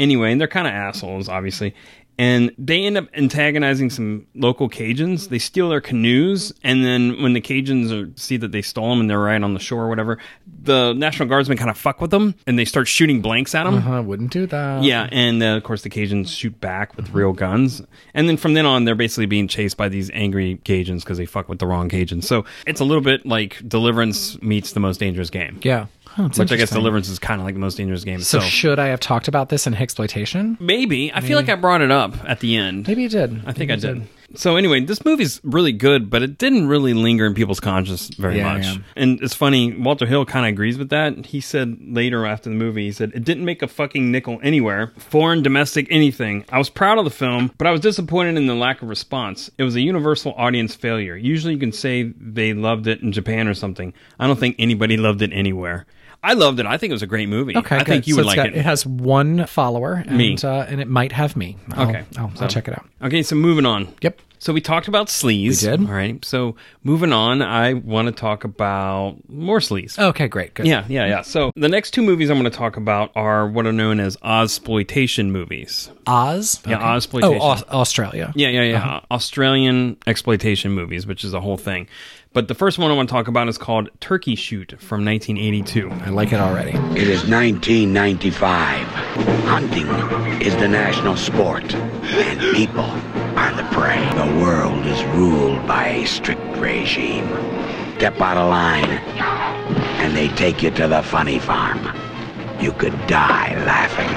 [0.00, 1.74] Anyway, and they're kind of assholes, obviously.
[2.18, 5.28] And they end up antagonizing some local Cajuns.
[5.28, 9.00] They steal their canoes, and then when the Cajuns are, see that they stole them
[9.00, 10.16] and they're right on the shore or whatever,
[10.62, 13.86] the National Guardsmen kind of fuck with them, and they start shooting blanks at them.
[13.86, 14.82] I wouldn't do that.
[14.82, 17.82] Yeah, and uh, of course the Cajuns shoot back with real guns,
[18.14, 21.26] and then from then on they're basically being chased by these angry Cajuns because they
[21.26, 22.24] fuck with the wrong Cajuns.
[22.24, 25.86] So it's a little bit like Deliverance meets the Most Dangerous Game, Yeah.
[26.18, 26.70] It's which I guess.
[26.70, 28.20] Deliverance is kind of like the Most Dangerous Game.
[28.20, 30.56] So So, should I have talked about this in exploitation?
[30.60, 32.86] maybe I feel like I brought it up at the end.
[32.88, 33.42] Maybe you did.
[33.46, 34.06] I think I did.
[34.34, 38.38] So anyway, this movie's really good, but it didn't really linger in people's conscience very
[38.38, 38.64] Yeah, much.
[38.66, 38.76] yeah.
[38.96, 41.26] And it's funny, Walter Hill kind of agrees with that.
[41.26, 44.92] He said later after the movie, he said, It didn't make a fucking nickel anywhere,
[44.98, 46.44] foreign, domestic, anything.
[46.50, 49.48] I was proud of the film, but I was disappointed in the lack of response.
[49.58, 51.16] It was a universal audience failure.
[51.16, 53.94] Usually you can say they loved it in Japan or something.
[54.18, 55.86] I don't think anybody loved it anywhere.
[56.28, 56.66] I loved it.
[56.66, 57.56] I think it was a great movie.
[57.56, 57.86] Okay, I good.
[57.86, 58.56] think you So would like got- it.
[58.56, 60.36] It has one follower, and, Me.
[60.42, 61.56] uh, and it might have me.
[61.72, 62.84] I'll, Okay, I'll, so- I'll check it out.
[63.02, 63.94] Okay, so moving on.
[64.02, 64.20] Yep.
[64.38, 65.62] So we talked about sleaze.
[65.62, 65.80] We did.
[65.88, 66.22] All right.
[66.24, 69.98] So moving on, I want to talk about more sleaze.
[69.98, 70.52] Okay, great.
[70.52, 70.66] Good.
[70.66, 71.22] Yeah, yeah, yeah.
[71.22, 74.18] So the next two movies I'm going to talk about are what are known as
[74.18, 75.90] Ozploitation movies.
[76.06, 76.60] Oz.
[76.66, 76.84] Yeah, Okay.
[76.84, 77.38] Ozploitation.
[77.40, 78.32] Oh, Aus- Australia.
[78.36, 79.00] Yeah, yeah, yeah.
[79.10, 81.88] Australian exploitation movies, which is a whole thing.
[82.36, 85.90] But the first one I want to talk about is called Turkey Shoot from 1982.
[85.90, 86.72] I like it already.
[86.92, 88.86] It is 1995.
[89.46, 89.86] Hunting
[90.42, 92.84] is the national sport, and people
[93.40, 94.04] are the prey.
[94.16, 97.26] The world is ruled by a strict regime.
[97.96, 98.84] Step out of line,
[100.04, 101.88] and they take you to the funny farm.
[102.60, 104.10] You could die laughing.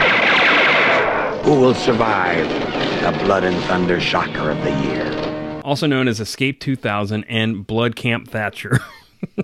[1.46, 2.50] Who will survive
[3.02, 5.19] the blood and thunder shocker of the year?
[5.70, 8.80] Also known as Escape 2000 and Blood Camp Thatcher.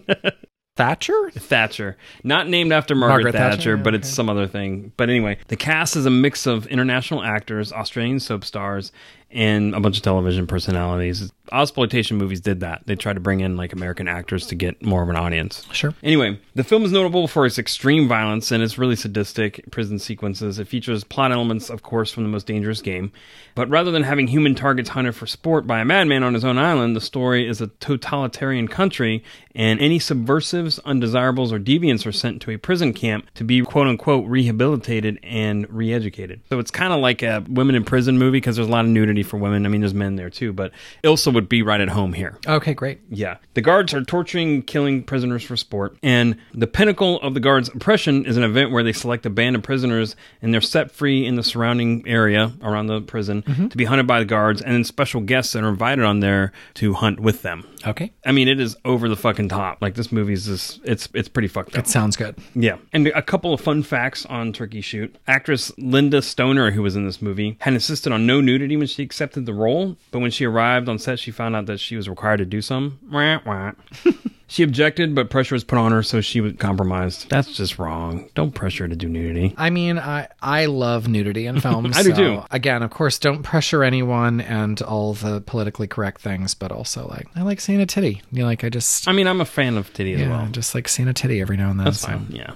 [0.75, 1.29] Thatcher?
[1.35, 1.97] Thatcher.
[2.23, 4.91] Not named after Margaret, Margaret Thatcher, Thatcher, but yeah, it's some other thing.
[4.97, 8.91] But anyway, the cast is a mix of international actors, Australian soap stars,
[9.35, 11.29] and a bunch of television personalities.
[11.51, 12.83] Exploitation movies did that.
[12.87, 15.67] They tried to bring in like American actors to get more of an audience.
[15.73, 15.93] Sure.
[16.01, 20.57] Anyway, the film is notable for its extreme violence and its really sadistic prison sequences.
[20.57, 23.11] It features plot elements, of course, from the most dangerous game.
[23.55, 26.57] But rather than having human targets hunted for sport by a madman on his own
[26.57, 32.41] island, the story is a totalitarian country, and any subversives, undesirables, or deviants are sent
[32.41, 36.41] to a prison camp to be quote unquote rehabilitated and re educated.
[36.49, 38.91] So it's kind of like a women in prison movie because there's a lot of
[38.91, 39.65] nudity for women.
[39.65, 40.71] I mean, there's men there too, but
[41.03, 42.37] Ilsa would be right at home here.
[42.47, 43.01] Okay, great.
[43.09, 43.37] Yeah.
[43.53, 45.97] The guards are torturing, killing prisoners for sport.
[46.01, 49.55] And the pinnacle of the guards' oppression is an event where they select a band
[49.55, 53.67] of prisoners and they're set free in the surrounding area around the prison mm-hmm.
[53.67, 54.61] to be hunted by the guards.
[54.61, 57.67] And then special guests that are invited on there to hunt with them.
[57.85, 58.11] Okay.
[58.25, 59.81] I mean, it is over the fucking top.
[59.81, 61.85] Like this movie's just it's it's pretty fucked up.
[61.85, 62.35] It sounds good.
[62.53, 62.77] Yeah.
[62.93, 65.15] And a couple of fun facts on Turkey Shoot.
[65.27, 69.03] Actress Lynda Stoner, who was in this movie, had insisted on no nudity when she
[69.03, 72.09] accepted the role, but when she arrived on set, she found out that she was
[72.09, 72.99] required to do some.
[74.47, 77.29] She objected, but pressure was put on her, so she was compromised.
[77.29, 78.29] That's just wrong.
[78.35, 79.55] Don't pressure her to do nudity.
[79.57, 81.97] I mean, I I love nudity in films.
[81.97, 82.43] I do too.
[82.51, 87.27] Again, of course, don't pressure anyone and all the politically correct things, but also like
[87.35, 88.21] I like seeing a titty.
[88.31, 90.47] You know, like I just I mean, I'm a fan of titty as well.
[90.51, 91.85] just like seeing a titty every now and then.
[91.85, 92.09] That's so.
[92.09, 92.27] fine.
[92.29, 92.53] Yeah.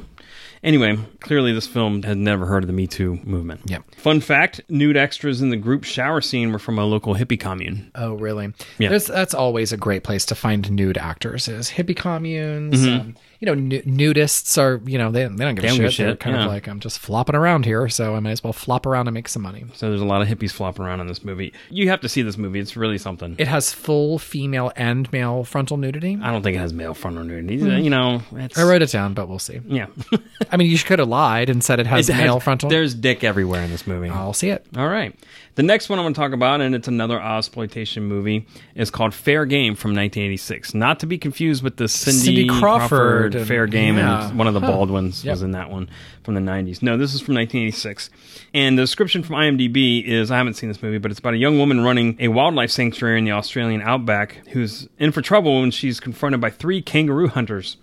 [0.63, 3.61] Anyway, clearly this film had never heard of the Me Too movement.
[3.65, 3.95] Yep.
[3.95, 7.91] Fun fact nude extras in the group shower scene were from a local hippie commune.
[7.95, 8.53] Oh, really?
[8.77, 8.89] Yeah.
[8.89, 11.47] There's, that's always a great place to find nude actors.
[11.47, 12.81] Is hippie communes.
[12.81, 12.99] Mm-hmm.
[12.99, 14.81] Um, you know, nu- nudists are.
[14.89, 16.05] You know, they, they don't give They a don't give shit.
[16.07, 16.43] They're kind yeah.
[16.45, 19.13] of like I'm just flopping around here, so I might as well flop around and
[19.13, 19.65] make some money.
[19.73, 21.53] So there's a lot of hippies flopping around in this movie.
[21.69, 22.59] You have to see this movie.
[22.59, 23.35] It's really something.
[23.37, 26.17] It has full female and male frontal nudity.
[26.21, 27.61] I don't think it has male frontal nudity.
[27.61, 27.83] Uh, hmm.
[27.83, 29.59] You know, it's, I wrote it down, but we'll see.
[29.65, 29.87] yeah.
[30.51, 32.69] I mean, you could have lied and said it has It has- male frontal.
[32.69, 34.09] There's dick everywhere in this movie.
[34.09, 34.65] I'll see it.
[34.77, 35.15] All right.
[35.59, 39.13] The next one I'm going to talk about, and it's another exploitation movie, is called
[39.13, 40.73] Fair Game from 1986.
[40.73, 44.29] Not to be confused with the Cindy, Cindy Crawford and- Fair Game, yeah.
[44.29, 44.67] and one of the Huh.
[44.71, 45.33] Baldwins Yep.
[45.33, 45.89] was in that one
[46.23, 46.81] from the 90s.
[46.81, 48.09] No, this is from 1986.
[48.53, 51.37] And the description from IMDb is I haven't seen this movie, but it's about a
[51.37, 55.71] young woman running a wildlife sanctuary in the Australian outback who's in for trouble when
[55.71, 57.75] she's confronted by three kangaroo hunters.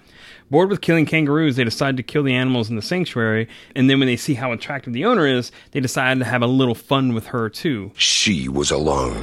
[0.48, 3.98] Bored with killing kangaroos, they decide to kill the animals in the sanctuary, and then
[3.98, 7.14] when they see how attractive the owner is, they decide to have a little fun
[7.14, 7.90] with her too.
[7.96, 9.20] She was alone.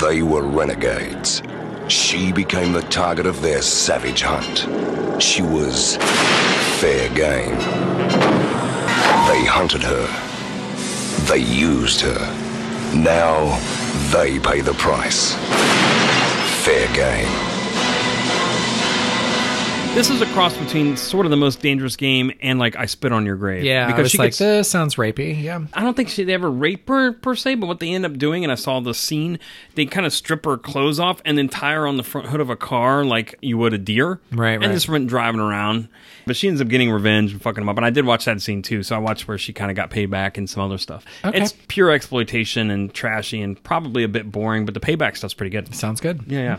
[0.00, 1.42] They were renegades.
[1.88, 5.20] She became the target of their savage hunt.
[5.20, 5.96] She was
[6.78, 7.58] fair game.
[9.26, 10.06] They hunted her.
[11.26, 12.94] They used her.
[12.94, 13.58] Now
[14.12, 15.34] they pay the price.
[16.64, 17.53] Fair game.
[19.94, 23.12] This is a cross between sort of the most dangerous game and like I spit
[23.12, 23.62] on your grave.
[23.62, 24.38] Yeah, because she like gets.
[24.38, 25.40] this sounds rapey.
[25.40, 28.04] Yeah, I don't think she they ever rape her per se, but what they end
[28.04, 29.38] up doing, and I saw the scene,
[29.76, 32.40] they kind of strip her clothes off and then tie her on the front hood
[32.40, 34.72] of a car like you would a deer, Right, And right.
[34.72, 35.88] just went driving around.
[36.26, 37.76] But she ends up getting revenge and fucking him up.
[37.76, 39.90] And I did watch that scene too, so I watched where she kind of got
[39.90, 41.04] paid back and some other stuff.
[41.24, 41.40] Okay.
[41.40, 45.50] It's pure exploitation and trashy and probably a bit boring, but the payback stuff's pretty
[45.50, 45.72] good.
[45.72, 46.24] sounds good.
[46.26, 46.56] Yeah, yeah.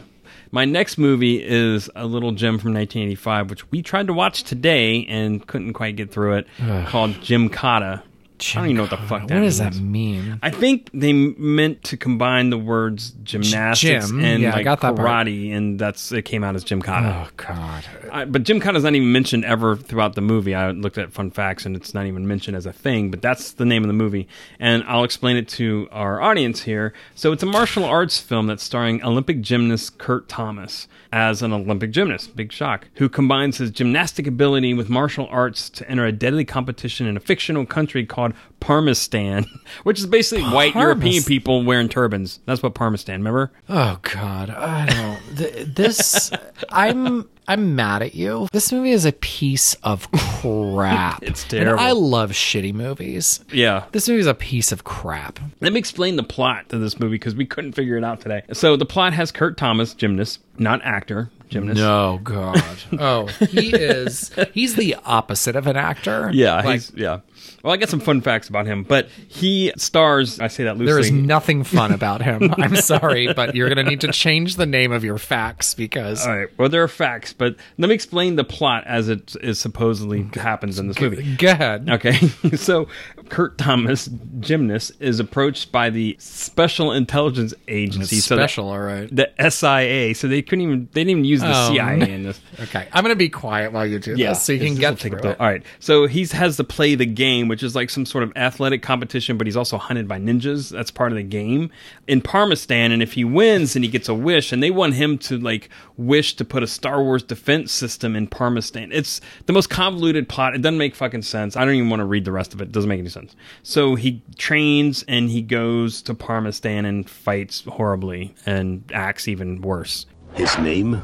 [0.55, 5.05] My next movie is a little gem from 1985, which we tried to watch today
[5.07, 6.47] and couldn't quite get through it,
[6.87, 8.03] called Gymkata.
[8.39, 9.75] I don't even know what the fuck that What does means.
[9.77, 10.39] that mean?
[10.43, 14.81] I think they meant to combine the words gymnastics Gym, and yeah, I like got
[14.81, 15.27] that part.
[15.27, 17.27] karate, and that's it came out as Gymkata.
[17.27, 17.85] Oh God.
[18.11, 20.53] I, but Jim is not even mentioned ever throughout the movie.
[20.55, 23.09] I looked at fun facts, and it's not even mentioned as a thing.
[23.11, 24.27] But that's the name of the movie,
[24.59, 26.93] and I'll explain it to our audience here.
[27.15, 31.91] So it's a martial arts film that's starring Olympic gymnast Kurt Thomas as an Olympic
[31.91, 32.35] gymnast.
[32.35, 32.87] Big shock.
[32.95, 37.19] Who combines his gymnastic ability with martial arts to enter a deadly competition in a
[37.21, 38.24] fictional country called
[38.61, 39.45] Parmistan,
[39.83, 42.39] which is basically white European people wearing turbans.
[42.45, 43.13] That's what Parmistan.
[43.17, 43.51] Remember?
[43.69, 45.37] Oh God, I don't.
[45.37, 46.31] th- this,
[46.69, 48.47] I'm, I'm mad at you.
[48.51, 50.09] This movie is a piece of
[50.41, 51.21] crap.
[51.23, 51.83] It's And terrible.
[51.83, 53.39] I love shitty movies.
[53.51, 53.85] Yeah.
[53.91, 55.39] This movie is a piece of crap.
[55.61, 58.43] Let me explain the plot to this movie because we couldn't figure it out today.
[58.53, 61.77] So the plot has Kurt Thomas, gymnast, not actor, gymnast.
[61.79, 62.63] No God.
[62.93, 64.31] oh, he is.
[64.53, 66.31] He's the opposite of an actor.
[66.35, 67.19] Yeah, Like, he's yeah.
[67.65, 70.39] Well, I got some fun facts about him, but he stars.
[70.39, 70.85] I say that loosely.
[70.85, 72.53] there is nothing fun about him.
[72.59, 76.27] I'm sorry, but you're going to need to change the name of your facts because
[76.27, 76.47] All right.
[76.59, 80.77] Well, there are facts, but let me explain the plot as it is supposedly happens
[80.77, 81.35] in this movie.
[81.37, 81.89] go ahead.
[81.89, 82.13] Okay,
[82.55, 82.87] so
[83.29, 84.09] Kurt Thomas,
[84.39, 88.17] gymnast, is approached by the Special Intelligence Agency.
[88.17, 89.13] so the- Special, all right.
[89.13, 90.13] the SIA.
[90.15, 90.89] So they couldn't even.
[90.93, 91.71] They didn't even use the Oh.
[91.73, 92.39] CIA in this.
[92.63, 95.17] Okay, I'm going to be quiet while you do this, so you can get through
[95.19, 95.39] it.
[95.39, 95.63] All right.
[95.79, 99.37] So he has to play the game, which is like some sort of athletic competition,
[99.37, 100.69] but he's also hunted by ninjas.
[100.69, 101.69] That's part of the game
[102.07, 102.91] in Parmistan.
[102.91, 105.69] And if he wins, and he gets a wish, and they want him to like
[105.97, 108.89] wish to put a Star Wars defense system in Parmistan.
[108.91, 110.55] It's the most convoluted plot.
[110.55, 111.55] It doesn't make fucking sense.
[111.55, 112.65] I don't even want to read the rest of it.
[112.65, 113.14] It doesn't make any sense.
[113.63, 120.05] So he trains and he goes to Parmistan and fights horribly and acts even worse.
[120.33, 121.01] His name?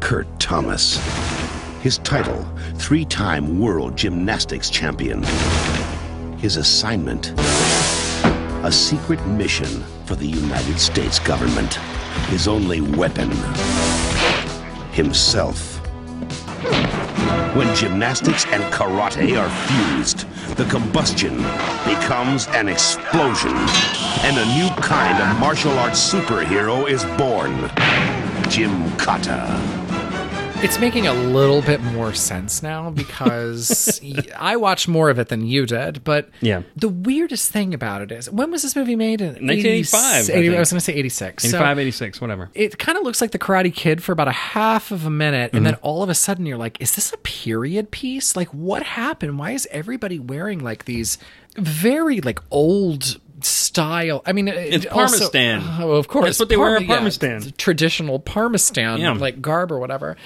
[0.00, 0.96] Kurt Thomas.
[1.80, 5.22] His title, three time world gymnastics champion.
[6.38, 7.32] His assignment,
[8.64, 11.74] a secret mission for the United States government.
[12.28, 13.30] His only weapon,
[14.92, 15.76] himself.
[17.54, 21.36] When gymnastics and karate are fused, the combustion
[21.84, 23.56] becomes an explosion,
[24.22, 27.52] and a new kind of martial arts superhero is born.
[28.48, 29.75] Gymkata.
[30.62, 34.00] It's making a little bit more sense now because
[34.36, 36.02] I watched more of it than you did.
[36.02, 36.62] But Yeah.
[36.74, 39.20] the weirdest thing about it is when was this movie made?
[39.20, 40.56] In 1985, I 80 think.
[40.56, 41.50] I was going to say 86.
[41.50, 42.50] So 86, whatever.
[42.54, 45.52] it kind of looks like the Karate Kid for about a half of a minute,
[45.52, 45.64] and Mm-hmm.
[45.64, 48.34] then all of a sudden you're like, "Is this a period piece?
[48.34, 49.38] Like, what happened?
[49.38, 51.18] Why is everybody wearing like these
[51.56, 54.22] very like old?" Style.
[54.26, 55.80] I mean, It's it also- Parmistan.
[55.80, 57.46] oh, of course, That's what they wear in yeah, Parmistan.
[57.46, 59.12] it's traditional Parmistan, Yeah.
[59.12, 60.16] like garb or whatever.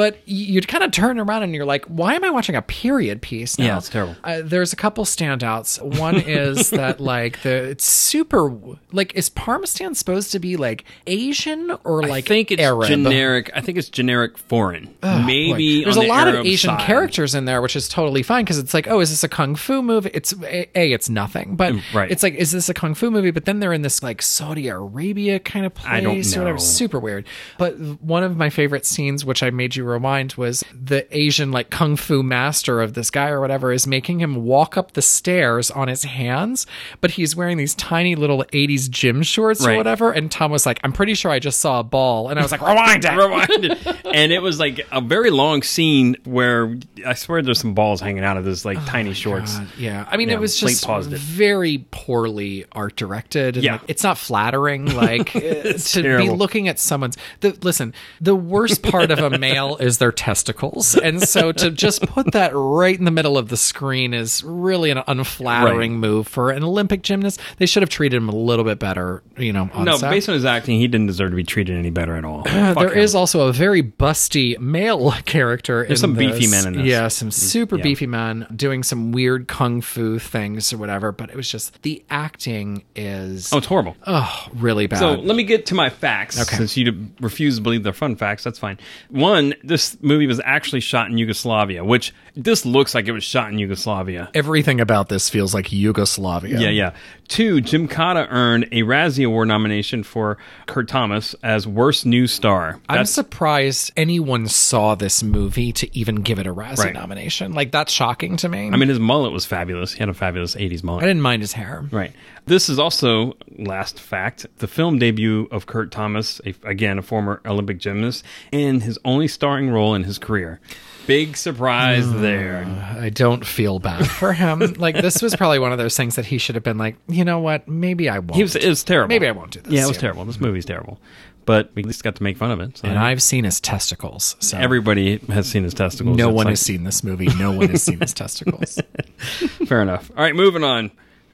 [0.00, 3.20] But you'd kind of turn around and you're like, "Why am I watching a period
[3.20, 3.66] piece?" Now?
[3.66, 4.16] Yeah, it's terrible.
[4.24, 5.78] Uh, there's a couple standouts.
[6.00, 8.50] One is that like the it's super
[8.92, 12.88] like is Parmistan supposed to be like Asian or like I think it's Arab?
[12.88, 13.50] generic.
[13.54, 14.94] I think it's generic foreign.
[15.02, 15.84] Oh, Maybe boy.
[15.84, 16.80] there's a the lot Arab of Asian side.
[16.80, 19.54] characters in there, which is totally fine because it's like, oh, is this a kung
[19.54, 20.10] fu movie?
[20.14, 22.10] It's a, a it's nothing, but Mm, right.
[22.10, 23.32] it's like, is this a kung fu movie?
[23.32, 26.52] But then they're in this like Saudi Arabia kind of place I don't or whatever.
[26.52, 26.56] know.
[26.58, 27.26] Super weird.
[27.58, 31.70] But one of my favorite scenes, which I made you rewind, was the Asian like
[31.70, 35.70] kung fu master of this guy or whatever is making him walk up the stairs
[35.70, 36.66] on his hands,
[37.00, 40.12] but he's wearing these tiny little 80s gym shorts or whatever.
[40.12, 42.28] And Tom was like, I'm pretty sure I just saw a ball.
[42.28, 43.10] And I was like, rewind it.
[43.16, 43.96] Rewind it.
[44.06, 46.76] and it was like a very long scene where
[47.06, 49.58] I swear there's some balls hanging out of this like oh tiny shorts.
[49.58, 53.56] God, yeah, I mean, Yeah, it was just very poorly art directed.
[53.56, 53.72] And Yeah.
[53.72, 54.86] like, it's not flattering.
[54.94, 57.16] Like to be looking at someone's.
[57.40, 62.02] The, listen, the worst part of a male is their testicles, and so to just
[62.02, 66.00] put that right in the middle of the screen is really an unflattering Right.
[66.00, 67.40] move for an Olympic gymnast.
[67.58, 69.22] They should have treated him a little bit better.
[69.36, 70.10] You know, on No, set.
[70.10, 72.42] based on his acting, he didn't deserve to be treated any better at all.
[72.60, 72.98] Uh, there him.
[72.98, 75.84] is also a very busty male character.
[75.86, 76.86] There's some beefy men in this.
[76.86, 77.82] Yeah, some super yeah.
[77.82, 81.10] beefy men doing some weird kung fu things or whatever.
[81.10, 83.96] But it was just the acting is Oh, it's horrible.
[84.06, 84.98] oh really bad.
[84.98, 86.40] So let me get to my facts.
[86.40, 86.56] Okay.
[86.56, 88.78] Since you refuse to believe they're fun facts, that's fine.
[89.08, 93.50] One, this movie was actually shot in Yugoslavia, which this looks like it was shot
[93.50, 94.30] in Yugoslavia.
[94.34, 96.60] Everything about this feels like Yugoslavia.
[96.60, 96.94] Yeah, yeah.
[97.30, 102.80] Two, Gymkata earned a Razzie Award nomination for Kurt Thomas as Worst New Star.
[102.88, 106.92] I'm surprised anyone saw this movie to even give it a Razzie Right.
[106.92, 107.52] nomination.
[107.52, 108.68] Like that's shocking to me.
[108.72, 109.92] I mean, his mullet was fabulous.
[109.92, 111.04] He had a fabulous 80s mullet.
[111.04, 111.84] I didn't mind his hair.
[111.92, 112.10] Right.
[112.46, 117.40] This is also, last fact, the film debut of Kurt Thomas, a, again, a former
[117.46, 120.58] Olympic gymnast, and his only starring role in his career.
[121.06, 122.22] Big surprise hmm.
[122.22, 122.64] there.
[122.98, 124.60] I don't feel bad for him.
[124.78, 127.24] like this was probably one of those things that he should have been like, you
[127.24, 127.66] know what?
[127.68, 128.36] Maybe I won't.
[128.36, 129.08] He was, it was terrible.
[129.08, 129.72] Maybe I won't do this.
[129.72, 130.24] Yeah, it was terrible.
[130.24, 130.98] This movie's terrible.
[131.46, 132.78] But we at least got to make fun of it.
[132.78, 134.36] So And I've seen his testicles.
[134.40, 136.16] So everybody has seen his testicles.
[136.16, 137.26] no It's one like- has seen this movie.
[137.38, 138.78] No one has seen his testicles.
[139.66, 140.10] Fair enough.
[140.16, 140.90] All right, moving on.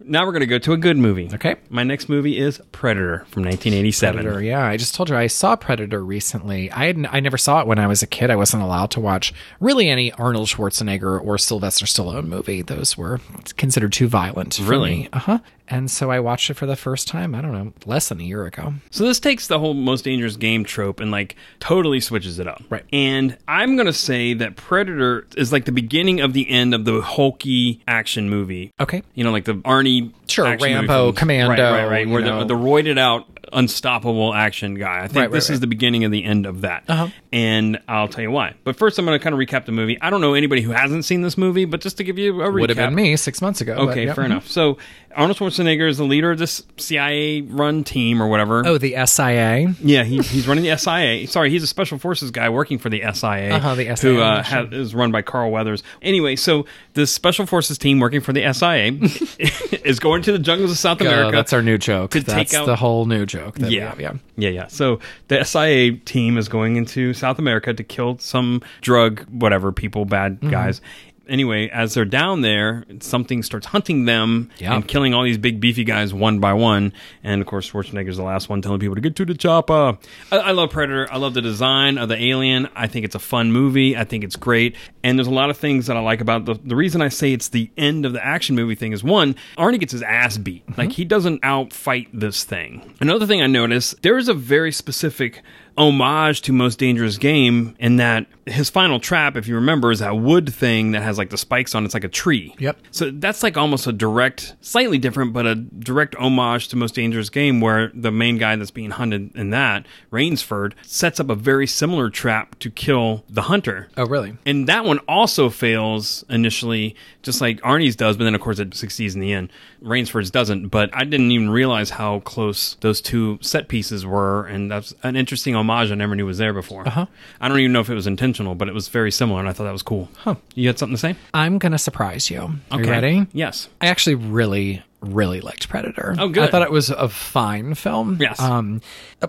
[0.08, 1.28] Now we're going to go to a good movie.
[1.34, 1.56] Okay.
[1.68, 4.22] My next movie is Predator from 1987.
[4.22, 4.42] Predator.
[4.42, 6.70] Yeah, I just told you I saw Predator recently.
[6.70, 8.30] I had, I never saw it when I was a kid.
[8.30, 12.62] I wasn't allowed to watch really any Arnold Schwarzenegger or Sylvester Stallone movie.
[12.62, 13.20] Those were
[13.56, 14.58] considered too violent.
[14.62, 15.08] Really?
[15.12, 15.38] Uh huh.
[15.68, 17.34] And so I watched it for the first time.
[17.34, 18.74] I don't know, less than a year ago.
[18.90, 22.62] So this takes the whole most dangerous game trope and like totally switches it up.
[22.68, 22.84] Right.
[22.92, 26.84] And I'm going to say that Predator is like the beginning of the end of
[26.84, 28.72] the hulky action movie.
[28.80, 29.02] Okay.
[29.14, 31.18] You know, like the Arnie Sure, Rambo, films.
[31.18, 32.08] Commando, Right, right, right.
[32.08, 32.40] Where know.
[32.40, 34.98] the, the roided out unstoppable action guy.
[34.98, 36.84] I think Right, right, this is the beginning of the end of that.
[36.88, 37.08] Uh-huh.
[37.32, 38.54] And I'll tell you why.
[38.64, 39.98] But first I'm going to kind of recap the movie.
[40.00, 42.46] I don't know anybody who hasn't seen this movie, but just to give you a
[42.48, 42.60] recap.
[42.60, 43.74] Would have been me six months ago.
[43.90, 44.14] Okay, yeah.
[44.14, 44.48] fair enough.
[44.48, 44.78] So
[45.14, 48.66] Arnold Schwarzenegger is the leader of this CIA run team or whatever.
[48.66, 49.74] Oh, the SIA.
[49.82, 51.26] Yeah, he, he's running the SIA.
[51.28, 54.42] Sorry, he's a special forces guy working for the SIA, Uh-huh, the who SIA, uh,
[54.42, 54.58] sure.
[54.66, 55.82] ha- is run by Carl Weathers.
[56.02, 58.92] Anyway, so this special forces team working for the SIA
[59.86, 61.36] is going to the jungles of South Oh, America.
[61.36, 62.10] that's our new joke.
[62.12, 63.35] to that's take out- the whole new joke.
[63.56, 64.12] That yeah, have, yeah.
[64.36, 64.66] yeah, yeah.
[64.68, 70.04] So the SIA team is going into South America to kill some drug, whatever people,
[70.04, 70.50] bad Mm-hmm.
[70.50, 70.80] guys.
[71.28, 74.74] Anyway, as they're down there, something starts hunting them Yeah.
[74.74, 76.92] and killing all these big beefy guys one by one.
[77.22, 79.98] And of course, Schwarzenegger's the last one telling people to get to the chopper.
[80.30, 81.08] I, I love Predator.
[81.10, 82.68] I love the design of the alien.
[82.74, 83.96] I think it's a fun movie.
[83.96, 84.76] I think it's great.
[85.02, 86.54] And there's a lot of things that I like about the.
[86.54, 89.78] The reason I say it's the end of the action movie thing is one, Arnie
[89.80, 90.66] gets his ass beat.
[90.70, 90.90] Like mm-hmm.
[90.90, 92.94] he doesn't outfight this thing.
[93.00, 95.42] Another thing I noticed, there is a very specific
[95.78, 100.16] homage to Most Dangerous Game in that his final trap, if you remember, is that
[100.16, 101.82] wood thing that has like the spikes on.
[101.82, 101.86] it.
[101.86, 102.54] It's like a tree.
[102.58, 102.78] Yep.
[102.92, 107.28] So that's like almost a direct, slightly different, but a direct homage to Most Dangerous
[107.28, 111.66] Game, where the main guy that's being hunted in that, Rainsford, sets up a very
[111.66, 113.88] similar trap to kill the hunter.
[113.96, 114.36] Oh, really?
[114.46, 118.74] And that one also fails initially, just like Arnie's does, but then of course it
[118.74, 119.50] succeeds in the end.
[119.82, 124.70] Rainsford's doesn't, but I didn't even realize how close those two set pieces were, and
[124.70, 126.86] that's an interesting homage I never knew was there before.
[126.86, 127.06] Uh-huh.
[127.40, 129.52] I don't even know if it was intentional, but it was very similar, and I
[129.52, 130.08] thought that was cool.
[130.16, 130.36] Huh.
[130.54, 131.16] You had something to say?
[131.34, 132.50] I'm gonna surprise you.
[132.70, 133.26] Are you ready?
[133.32, 133.68] Yes.
[133.80, 136.14] I actually really, really liked Predator.
[136.18, 136.44] Oh, good.
[136.44, 138.18] I thought it was a fine film.
[138.20, 138.40] Yes.
[138.40, 138.80] Um,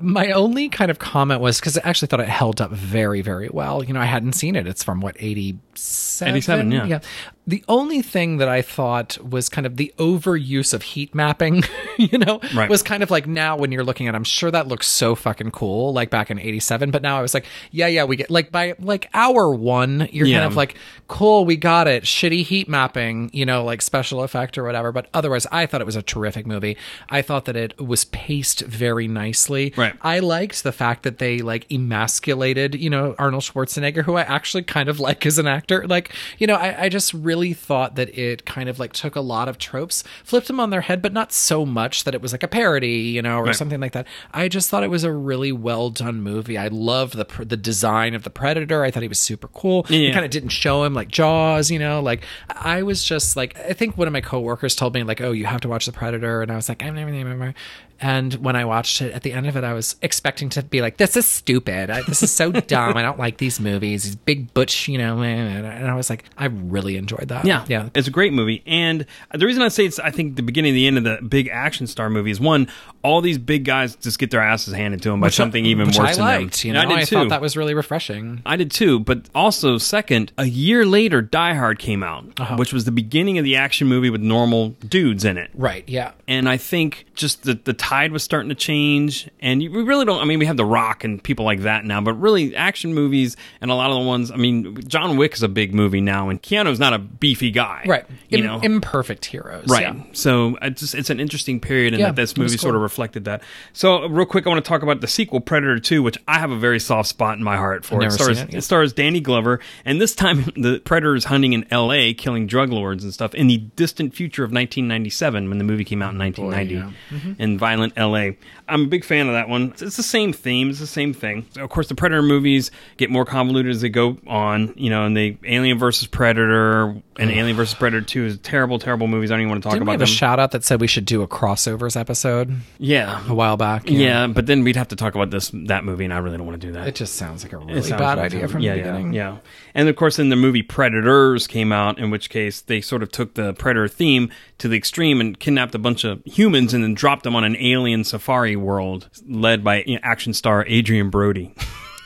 [0.02, 3.50] my only kind of comment was because I actually thought it held up very, very
[3.50, 3.84] well.
[3.84, 4.68] You know, I hadn't seen it.
[4.68, 6.36] It's from what eighty seven.
[6.36, 7.00] 87, yeah.
[7.46, 11.64] The only thing that I thought was kind of the overuse of heat mapping.
[11.98, 12.70] you know, Right.
[12.70, 15.52] was kind of like now when you're looking at, I'm sure that looks so fucking
[15.52, 16.92] cool, like back in eighty seven.
[16.92, 20.28] But now I was like, yeah, yeah, we get like by like hour one, you're
[20.28, 20.40] Yeah.
[20.40, 20.76] kind of like,
[21.08, 22.04] cool, we got it.
[22.04, 24.92] Shitty heat mapping, you know, like special effect or whatever.
[24.92, 26.76] But otherwise, I thought it was a terrific movie.
[27.10, 29.74] I thought that it was paced very nicely.
[29.78, 29.94] Right.
[30.02, 34.64] I liked the fact that they like emasculated, you know, Arnold Schwarzenegger, who I actually
[34.64, 35.67] kind of like as an actor.
[35.70, 39.22] Like, you know, I, I just really thought that it kind of like took a
[39.22, 42.32] lot of tropes, flipped them on their head, but not so much that it was
[42.32, 43.56] like a parody, you know, or Right.
[43.56, 44.08] something like that.
[44.34, 46.58] I just thought it was a really well done movie.
[46.58, 48.84] I loved the pr- the design of the Predator.
[48.84, 49.86] I thought he was super cool.
[49.90, 50.10] Yeah.
[50.10, 52.02] It kind of didn't show him like Jaws, you know.
[52.02, 55.32] Like I was just like, I think one of my coworkers told me like, "Oh,
[55.32, 57.54] you have to watch the Predator," and I was like, "I'm never, never, never."
[58.00, 60.82] And when I watched it, at the end of it, I was expecting to be
[60.82, 61.90] like, "This is stupid.
[61.90, 62.96] I, this is so dumb.
[62.98, 64.04] I don't like these movies.
[64.04, 67.46] These big butch, you know." And I was like, I really enjoyed that.
[67.46, 67.90] Yeah, yeah.
[67.96, 70.78] it's a great movie, and the reason I say it's, I think the beginning, and
[70.78, 72.68] the end of the big action star movie is one,
[73.04, 75.66] all these big guys just get their asses handed to them by Which I- something
[75.66, 76.68] even worse I than liked, them.
[76.68, 77.16] You know, I I, did too.
[77.16, 78.42] thought that was really refreshing.
[78.46, 82.56] I did too, but also second, a year later, Die Hard came out, Uh-huh.
[82.58, 85.50] which was the beginning of the action movie with normal dudes in it.
[85.54, 85.84] Right.
[85.88, 86.12] Yeah.
[86.28, 90.04] And I think just the the tide was starting to change, and you, we really
[90.04, 90.20] don't.
[90.20, 93.38] I mean, we have The Rock and people like that now, but really, action movies
[93.62, 94.30] and a lot of the ones.
[94.30, 97.84] I mean, John Wick is a big movie now, and Keanu's not a beefy guy,
[97.88, 98.06] Right.
[98.28, 99.68] You Im- know, imperfect heroes.
[99.70, 99.84] Right.
[99.84, 100.04] Yeah.
[100.12, 102.82] So it's just, it's an interesting period, and Yeah, that this it movie sort of
[102.82, 103.42] reflected that.
[103.72, 106.52] So real quick, I want to talk about the sequel, Predator Two, which I have
[106.52, 108.04] a very soft spot in my heart for.
[108.04, 108.60] It stars it, yeah.
[108.60, 113.06] stars Danny Glover, and this time the Predator is hunting in L.A., killing drug lords
[113.06, 116.74] and stuff in the distant future of 1997 when the movie came out in 1990
[116.74, 117.18] yeah.
[117.18, 117.42] Mm-hmm.
[117.42, 118.38] in violent L.A.
[118.68, 119.72] I'm a big fan of that one.
[119.72, 120.70] It's, it's the same theme.
[120.70, 121.46] It's the same thing.
[121.58, 124.74] Of course, the Predator movies get more convoluted as they go on.
[124.76, 129.08] You know, and they Alien versus Predator and Alien versus Predator Two is terrible, terrible
[129.08, 129.32] movies.
[129.32, 130.82] I don't even want to talk Didn't we about have a shout out that said
[130.82, 133.84] we should do a crossovers episode yeah, a while back?
[133.90, 136.46] yeah, but then we'd have to talk about this that movie, and I really don't
[136.46, 136.88] want to do that.
[136.88, 139.14] It just sounds like a really bad idea from yeah, the yeah, beginning.
[139.14, 139.38] Yeah,
[139.78, 143.12] and of course, then the movie Predators came out, in which case they sort of
[143.12, 146.96] took the Predator theme to the extreme and kidnapped a bunch of humans and then
[146.96, 151.54] dropped them on an alien safari world led by action star Adrien Brody.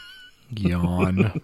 [0.54, 1.42] Yawn.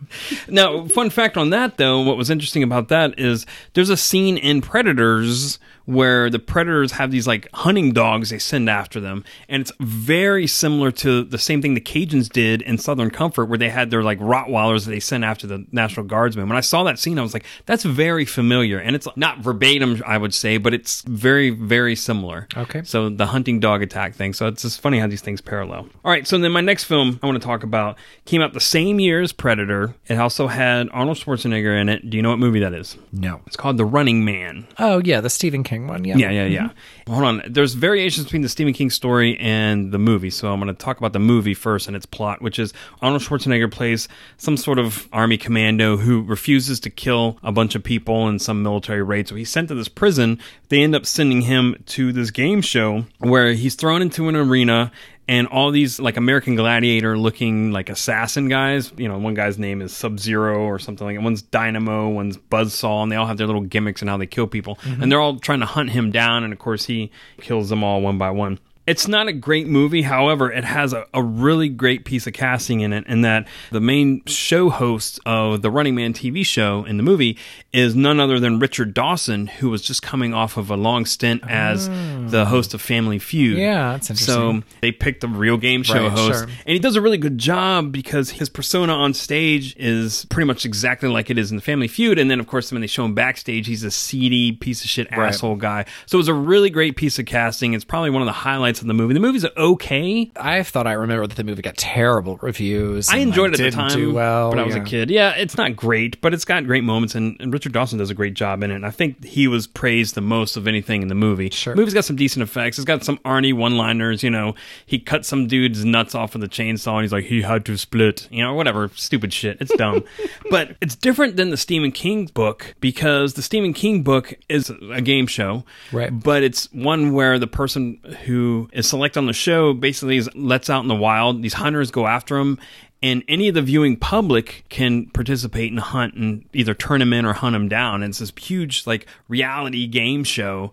[0.49, 4.35] Now, fun fact on that though, what was interesting about that is there's a scene
[4.35, 9.61] in Predators where the predators have these like hunting dogs they send after them, and
[9.61, 13.69] it's very similar to the same thing the Cajuns did in Southern Comfort, where they
[13.69, 16.47] had their like Rottweilers that they sent after the National Guardsmen.
[16.47, 20.03] When I saw that scene, I was like, that's very familiar, and it's not verbatim,
[20.05, 22.47] I would say, but it's very, very similar.
[22.55, 22.83] Okay.
[22.83, 24.33] So the hunting dog attack thing.
[24.33, 25.87] So it's just funny how these things parallel.
[26.03, 26.27] All right.
[26.27, 29.21] So then my next film I want to talk about came out the same year
[29.21, 29.95] as Predator.
[30.07, 32.09] It also had Arnold Schwarzenegger in it.
[32.09, 32.97] Do you know what movie that is?
[33.13, 33.41] No.
[33.47, 34.67] It's called The Running Man.
[34.77, 36.05] Oh yeah, the Stephen King one.
[36.05, 36.17] Yeah.
[36.17, 36.61] Yeah, yeah, yeah.
[36.63, 37.13] Mm-hmm.
[37.13, 37.41] Hold on.
[37.47, 40.29] There's variations between the Stephen King story and the movie.
[40.29, 43.21] So I'm going to talk about the movie first and its plot, which is Arnold
[43.21, 44.07] Schwarzenegger plays
[44.37, 48.63] some sort of army commando who refuses to kill a bunch of people in some
[48.63, 49.27] military raid.
[49.27, 50.39] So he's sent to this prison.
[50.69, 54.91] They end up sending him to this game show where he's thrown into an arena
[55.27, 58.93] and all these like American Gladiator looking like assassin guys.
[58.97, 61.23] You know, one guy's name is Sub Zero or something like that.
[61.23, 64.47] One's Dynamo, one's Buzzsaw, and they all have their little gimmicks and how they kill
[64.47, 64.75] people.
[64.77, 65.03] Mm-hmm.
[65.03, 67.11] And they're all trying to hunt him down, and of course he
[67.41, 68.59] kills them all one by one.
[68.87, 72.79] It's not a great movie, however, it has a, a really great piece of casting
[72.79, 76.95] in it, in that the main show host of the Running Man TV show in
[76.95, 77.37] the movie
[77.73, 81.43] is none other than Richard Dawson, who was just coming off of a long stint
[81.47, 82.27] as oh.
[82.29, 83.57] the host of Family Feud.
[83.57, 84.61] Yeah, that's interesting.
[84.61, 86.43] So they picked a real game show Right, host, sure.
[86.43, 90.65] and he does a really good job because his persona on stage is pretty much
[90.65, 92.17] exactly like it is in the Family Feud.
[92.17, 95.07] And then, of course, when they show him backstage, he's a seedy piece of shit
[95.11, 95.27] Right.
[95.27, 95.85] asshole guy.
[96.05, 97.73] So it was a really great piece of casting.
[97.73, 99.13] It's probably one of the highlights of the movie.
[99.13, 100.31] The movie's okay.
[100.35, 103.09] I thought I remember that the movie got terrible reviews.
[103.09, 105.09] I enjoyed like, it at the time well when I was a kid.
[105.09, 108.13] Yeah, it's not great, but it's got great moments, and, and Richard Dawson does a
[108.13, 108.75] great job in it.
[108.75, 111.49] And I think he was praised the most of anything in the movie.
[111.49, 111.73] Sure.
[111.73, 112.77] The movie's got some decent effects.
[112.77, 114.23] It's got some Arnie one-liners.
[114.23, 114.55] You know,
[114.85, 117.77] he cut some dude's nuts off with a chainsaw, and he's like, "He had to
[117.77, 119.57] split." You know, whatever, stupid shit.
[119.59, 120.03] It's dumb,
[120.49, 125.01] but it's different than the Stephen King book because the Stephen King book is a
[125.01, 126.11] game show, Right.
[126.11, 130.81] But it's one where the person who is select on the show basically lets out
[130.81, 131.41] in the wild.
[131.41, 132.59] These hunters go after him,
[133.01, 137.25] and any of the viewing public can participate and hunt and either turn him in
[137.25, 138.01] or hunt him down.
[138.01, 140.71] And it's this huge like reality game show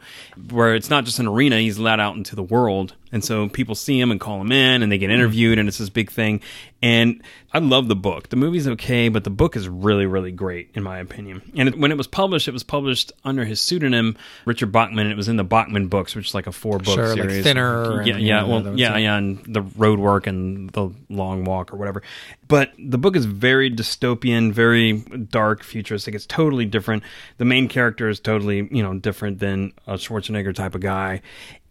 [0.50, 3.76] where it's not just an arena; he's let out into the world, and so people
[3.76, 6.40] see him and call him in, and they get interviewed, and it's this big thing.
[6.82, 8.28] And I love the book.
[8.28, 11.40] The movie's okay, but the book is really, really great in my opinion.
[11.56, 15.06] And it, when it was published, it was published under his pseudonym Richard Bachman.
[15.06, 17.30] And it was in the Bachman books, which is like a four book Sure, like
[17.30, 17.44] series.
[17.44, 18.98] Thinner Yeah, yeah, well, those, yeah, yeah.
[18.98, 22.02] yeah, and the road work and the long walk or whatever.
[22.48, 26.16] But the book is very dystopian, very dark, futuristic.
[26.16, 27.04] It's totally different.
[27.38, 31.22] The main character is totally, you know, different than a Schwarzenegger type of guy.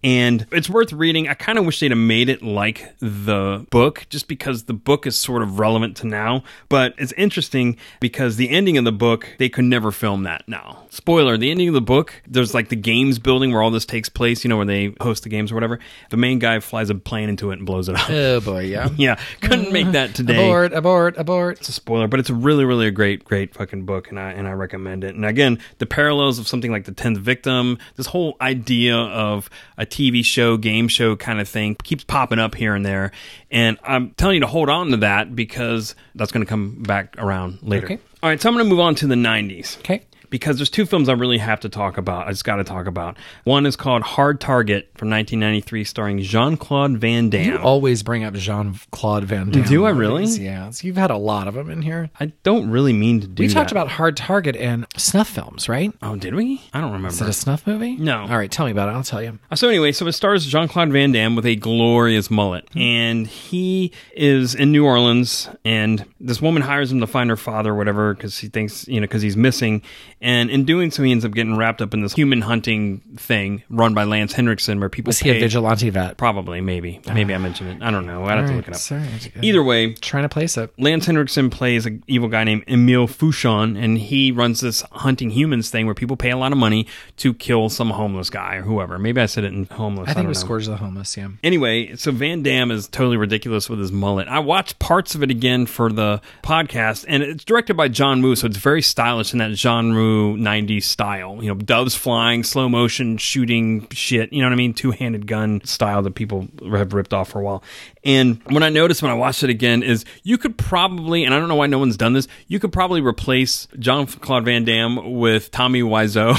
[0.03, 1.29] And it's worth reading.
[1.29, 5.07] I kind of wish they'd have made it like the book, just because the book
[5.07, 6.43] is sort of relevant to now.
[6.67, 10.82] But it's interesting because the ending of the book, they could never film that now.
[10.93, 14.09] Spoiler, the ending of the book, there's like the games building where all this takes
[14.09, 15.79] place, you know, where they host the games or whatever.
[16.11, 18.07] The main guy flies a plane into it and blows it up.
[18.11, 18.89] Oh boy, yeah.
[18.95, 20.13] yeah, couldn't make that mm.
[20.13, 20.45] today.
[20.45, 21.57] Abort, abort, abort.
[21.57, 24.33] It's a spoiler, but it's a really, really a great, great fucking book, and I
[24.33, 25.15] and I recommend it.
[25.15, 29.87] And again, the parallels of something like the Tenth Victim, this whole idea of a
[29.87, 33.11] TV show, game show kind of thing, keeps popping up here and there.
[33.49, 37.15] And I'm telling you to hold on to that because that's going to come back
[37.17, 37.85] around later.
[37.85, 37.99] Okay.
[38.21, 40.03] All right, so I'm going to move on to the 90s Okay.
[40.33, 42.25] Because there's two films I really have to talk about.
[42.27, 43.17] I just got to talk about.
[43.43, 47.45] One is called Hard Target from 1993, starring Jean Claude Van Damme.
[47.45, 49.61] You always bring up Jean Claude Van Damme.
[49.65, 50.25] Do I really?
[50.25, 50.71] Yeah.
[50.71, 52.09] So you've had a lot of them in here.
[52.19, 53.47] I don't really mean to do that.
[53.47, 53.75] we talked that.
[53.75, 55.93] about Hard Target and snuff films, right?
[56.01, 56.63] Oh, did we?
[56.73, 57.09] I don't remember.
[57.09, 57.95] Is it a snuff movie?
[57.95, 58.21] No.
[58.21, 58.93] All right, tell me about it.
[58.93, 59.37] I'll tell you.
[59.51, 63.27] Uh, So anyway, so it stars Jean Claude Van Damme with a glorious mullet, and
[63.27, 67.75] he is in New Orleans, and this woman hires him to find her father, or
[67.75, 69.83] whatever, because he thinks you know because he's missing,
[70.23, 73.61] and in doing so, he ends up getting wrapped up in this human hunting thing
[73.69, 76.15] run by Lance Henriksen, where people Was he a vigilante vet?
[76.15, 77.13] Probably, maybe, ah.
[77.13, 77.85] maybe I mentioned it.
[77.85, 78.23] I don't know.
[78.23, 78.79] I'd have to look it up.
[78.79, 79.05] Sorry.
[79.41, 80.71] Either way, Trying to place it.
[80.79, 85.69] Lance Henriksen plays an evil guy named Emil Fouchon, and he runs this hunting humans
[85.69, 88.97] thing where people pay a lot of money to kill some homeless guy or whoever.
[88.97, 90.05] Maybe I said it in homeless.
[90.09, 90.45] I think don't it was know.
[90.45, 91.29] Scourge of the Homeless, yeah.
[91.43, 94.27] Anyway, so Van Damme is totally ridiculous with his mullet.
[94.29, 98.35] I watched parts of it again for the podcast, and it's directed by John Woo,
[98.35, 101.39] so it's very stylish in that John Woo 90s style.
[101.41, 104.73] You know, doves flying, slow motion shooting shit, you know what I mean?
[104.73, 107.63] Two handed gun style that people have ripped off for a while.
[108.03, 111.39] And what I noticed when I watched it again is you could probably, and I
[111.39, 115.13] don't know why no one's done this, you could probably replace John Claude Van Damme
[115.13, 116.35] with Tommy Wiseau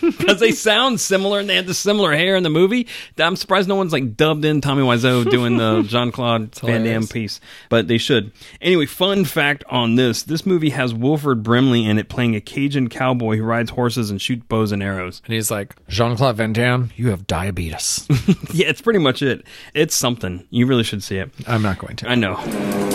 [0.18, 2.86] because they sound similar and they had the similar hair in the movie.
[3.18, 7.06] I'm surprised no one's like dubbed in Tommy Wiseau doing the John Claude Van Damme
[7.06, 8.32] piece, but they should.
[8.60, 12.88] Anyway, fun fact on this this movie has Wilford Brimley in it playing a Cajun
[12.88, 15.22] cowboy who rides horses and shoots bows and arrows.
[15.24, 18.06] And he's like, Jean Claude Van Damme, you have diabetes.
[18.52, 19.44] Yeah, it's pretty much it.
[19.74, 20.46] It's something.
[20.48, 21.30] You really should see it.
[21.46, 22.08] I'm not going to.
[22.08, 22.36] I know.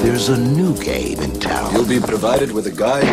[0.02, 1.72] There's a new game in town.
[1.74, 3.04] You'll be provided with a guide,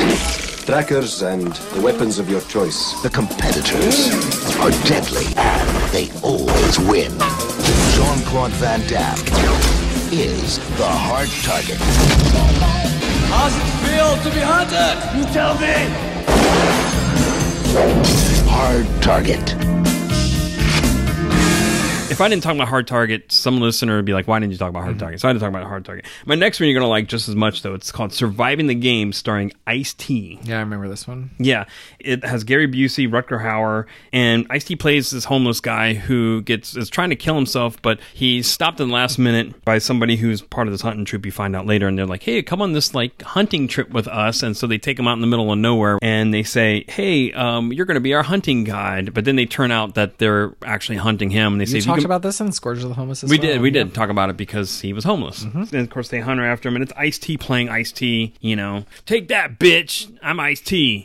[0.64, 3.00] trackers, and the weapons of your choice.
[3.02, 4.08] The competitors
[4.56, 7.12] are deadly, and they always win.
[7.94, 9.18] Jean Claude Van Damme
[10.10, 11.76] is the hard target.
[13.28, 15.18] How's it feel to be hunted?
[15.18, 16.07] You tell me.
[18.48, 19.77] Hard target.
[22.10, 24.58] If I didn't talk about Hard Target, some listener would be like, "Why didn't you
[24.58, 26.06] talk about Hard Target?" So I had to talk about Hard Target.
[26.24, 27.74] My next one you're gonna like just as much though.
[27.74, 30.38] It's called Surviving the Game, starring Ice T.
[30.42, 31.30] Yeah, I remember this one.
[31.38, 31.66] Yeah,
[31.98, 36.74] it has Gary Busey, Rutger Hauer, and Ice T plays this homeless guy who gets
[36.76, 40.40] is trying to kill himself, but he's stopped in the last minute by somebody who's
[40.40, 41.26] part of this hunting troop.
[41.26, 44.08] You find out later, and they're like, "Hey, come on this like hunting trip with
[44.08, 46.86] us." And so they take him out in the middle of nowhere, and they say,
[46.88, 50.16] "Hey, um, you're going to be our hunting guide." But then they turn out that
[50.16, 51.52] they're actually hunting him.
[51.52, 53.38] And they say, You "If talked about this in Scourge of the Homeless as we
[53.38, 53.46] well.
[53.46, 53.60] did.
[53.60, 53.84] We Yeah.
[53.84, 55.44] did talk about it because he was homeless.
[55.44, 55.62] Mm-hmm.
[55.74, 58.34] And of course, they hunt her after him, and it's Ice T playing Ice T.
[58.40, 60.10] You know, take that, bitch!
[60.22, 61.04] I'm Ice T.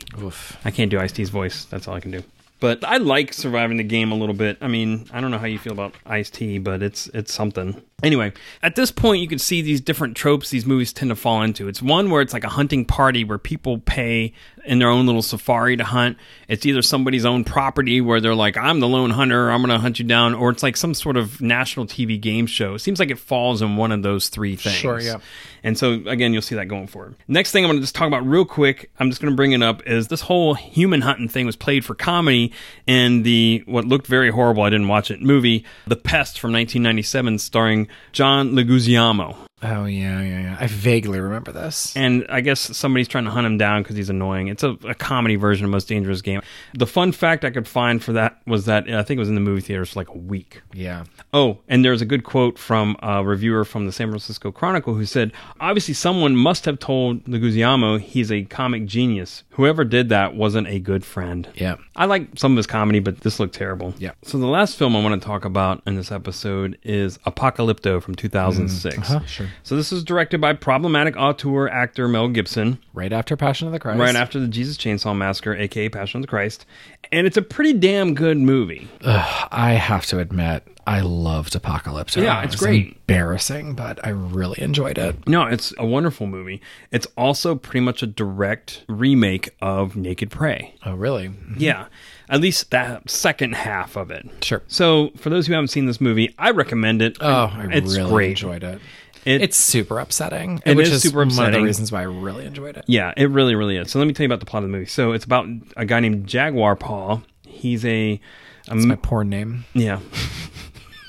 [0.64, 1.64] I can't do Ice T's voice.
[1.66, 2.22] That's all I can do.
[2.60, 4.56] But I like surviving the game a little bit.
[4.62, 7.82] I mean, I don't know how you feel about Ice T, but it's it's something.
[8.02, 8.32] Anyway,
[8.62, 11.68] at this point, you can see these different tropes these movies tend to fall into.
[11.68, 14.32] It's one where it's like a hunting party where people pay
[14.66, 16.18] in their own little safari to hunt.
[16.48, 19.78] It's either somebody's own property where they're like, I'm the lone hunter, I'm going to
[19.78, 22.74] hunt you down, or it's like some sort of national TV game show.
[22.74, 24.76] It seems like it falls in one of those three things.
[24.76, 25.18] Sure, yeah.
[25.62, 27.14] And so again, you'll see that going forward.
[27.26, 28.90] Next thing I'm going to just talk about real quick.
[28.98, 31.84] I'm just going to bring it up is this whole human hunting thing was played
[31.84, 32.52] for comedy
[32.86, 34.62] in the what looked very horrible.
[34.62, 39.36] I didn't watch it movie, The Pest from 1997, starring John Leguizamo.
[39.64, 40.56] Oh yeah, yeah, yeah.
[40.60, 41.96] I vaguely remember this.
[41.96, 44.48] And I guess somebody's trying to hunt him down because he's annoying.
[44.48, 46.42] It's a, a comedy version of Most Dangerous Game.
[46.74, 49.34] The fun fact I could find for that was that I think it was in
[49.34, 50.60] the movie theaters for like a week.
[50.74, 51.04] Yeah.
[51.32, 55.06] Oh, and there's a good quote from a reviewer from the San Francisco Chronicle who
[55.06, 59.44] said, Obviously, someone must have told Leguizamo he's a comic genius.
[59.50, 61.48] Whoever did that wasn't a good friend.
[61.54, 61.76] Yeah.
[61.96, 63.94] I like some of his comedy, but this looked terrible.
[63.98, 64.12] Yeah.
[64.22, 68.14] So the last film I want to talk about in this episode is Apocalypto from
[68.14, 68.98] 2006.
[68.98, 69.48] uh-huh, sure.
[69.62, 72.78] So this is directed by problematic auteur actor Mel Gibson.
[72.92, 73.98] Right after Passion of the Christ.
[73.98, 76.66] Right after the Jesus Chainsaw Massacre, aka Passion of the Christ.
[77.12, 78.88] And it's a pretty damn good movie.
[79.02, 82.16] Ugh, I have to admit, I loved Apocalypse.
[82.16, 82.86] Yeah, it's It was great.
[83.08, 85.26] Embarrassing, but I really enjoyed it.
[85.28, 86.60] No, it's a wonderful movie.
[86.90, 90.74] It's also pretty much a direct remake of Naked Prey.
[90.84, 91.30] Oh, really?
[91.56, 91.86] Yeah,
[92.28, 94.28] at least that second half of it.
[94.42, 94.62] Sure.
[94.66, 97.16] So, for those who haven't seen this movie, I recommend it.
[97.20, 98.30] Oh, I it's really great.
[98.30, 98.80] enjoyed it.
[99.24, 101.60] It- it's super upsetting, It which is is super one of upsetting.
[101.60, 102.84] the reasons why I really enjoyed it.
[102.86, 103.90] Yeah, it really, really is.
[103.90, 104.86] So let me tell you about the plot of the movie.
[104.86, 105.46] So it's about
[105.76, 107.20] a guy named Jaguar Paw.
[107.46, 108.20] He's a,
[108.68, 109.64] a It's my porn name.
[109.74, 110.00] yeah.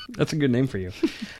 [0.10, 0.92] That's a good name for you.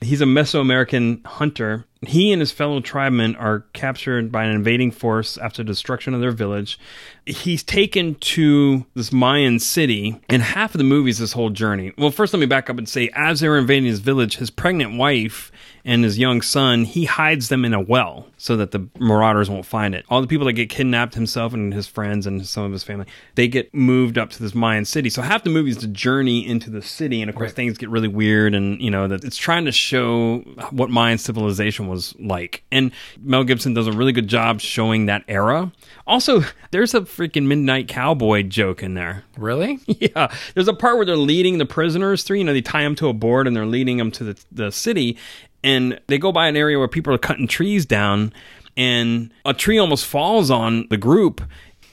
[0.02, 1.86] He's a Mesoamerican hunter.
[2.06, 6.20] He and his fellow tribemen are captured by an invading force after the destruction of
[6.20, 6.78] their village.
[7.26, 11.92] He's taken to this Mayan city, and half of the movie is this whole journey.
[11.98, 14.48] Well, first, let me back up and say, as they were invading his village, his
[14.48, 15.50] pregnant wife
[15.84, 19.64] and his young son, he hides them in a well so that the marauders won't
[19.64, 20.04] find it.
[20.08, 23.06] All the people that get kidnapped, himself and his friends and some of his family,
[23.36, 25.10] they get moved up to this Mayan city.
[25.10, 27.88] So half the movie is the journey into the city, and of course, things get
[27.88, 30.38] really weird, and you know that it's trying to show
[30.70, 32.64] what Mayan civilization was like.
[32.72, 35.72] And Mel Gibson does a really good job showing that era.
[36.06, 39.24] Also, there's a freaking Midnight Cowboy joke in there.
[39.36, 39.78] Really?
[39.88, 42.38] Yeah, there's a part where they're leading the prisoners through.
[42.38, 44.70] You know, they tie them to a board and they're leading them to the the
[44.72, 45.16] city,
[45.64, 48.32] and they go by an area where people are cutting trees down,
[48.76, 51.40] and a tree almost falls on the group.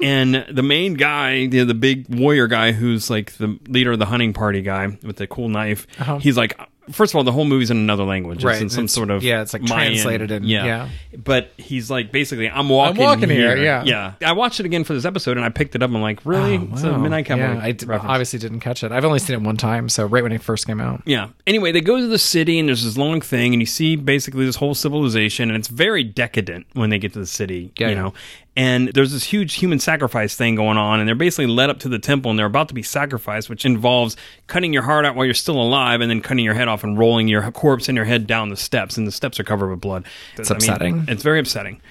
[0.02, 4.08] And the main guy, know, the big warrior guy, who's like the leader of the
[4.08, 6.18] hunting party guy with the cool knife, Uh-huh.
[6.18, 6.60] he's like,
[6.92, 8.44] first of all, the whole movie's in another language.
[8.44, 10.66] Right, It's in some it's- sort of yeah, it's like Mayan- translated in- yeah.
[10.66, 10.90] yeah.
[11.18, 13.84] But he's like basically, I'm walking, walking here, yeah.
[13.86, 14.14] yeah.
[14.26, 15.90] I watched it again for this episode, and I picked it up.
[15.92, 16.58] I'm like, really?
[16.58, 16.98] Oh, It's a wow.
[16.98, 17.42] Midnight Cowboy.
[17.42, 18.92] Yeah, I d- obviously didn't catch it.
[18.92, 21.02] I've only seen it one time, so right when it first came out.
[21.06, 21.30] Yeah.
[21.48, 24.46] Anyway, they go to the city and there's this long thing, and you see basically
[24.46, 27.96] this whole civilization, and it's very decadent when they get to the city, Yeah, you
[27.96, 28.14] know.
[28.56, 31.90] And there's this huge human sacrifice thing going on, and they're basically led up to
[31.90, 35.26] the temple, and they're about to be sacrificed, which involves cutting your heart out while
[35.26, 38.06] you're still alive, and then cutting your head off and rolling your corpse and your
[38.06, 40.06] head down the steps, and the steps are covered with blood.
[40.38, 41.06] It's upsetting.
[41.08, 41.82] It's very upsetting.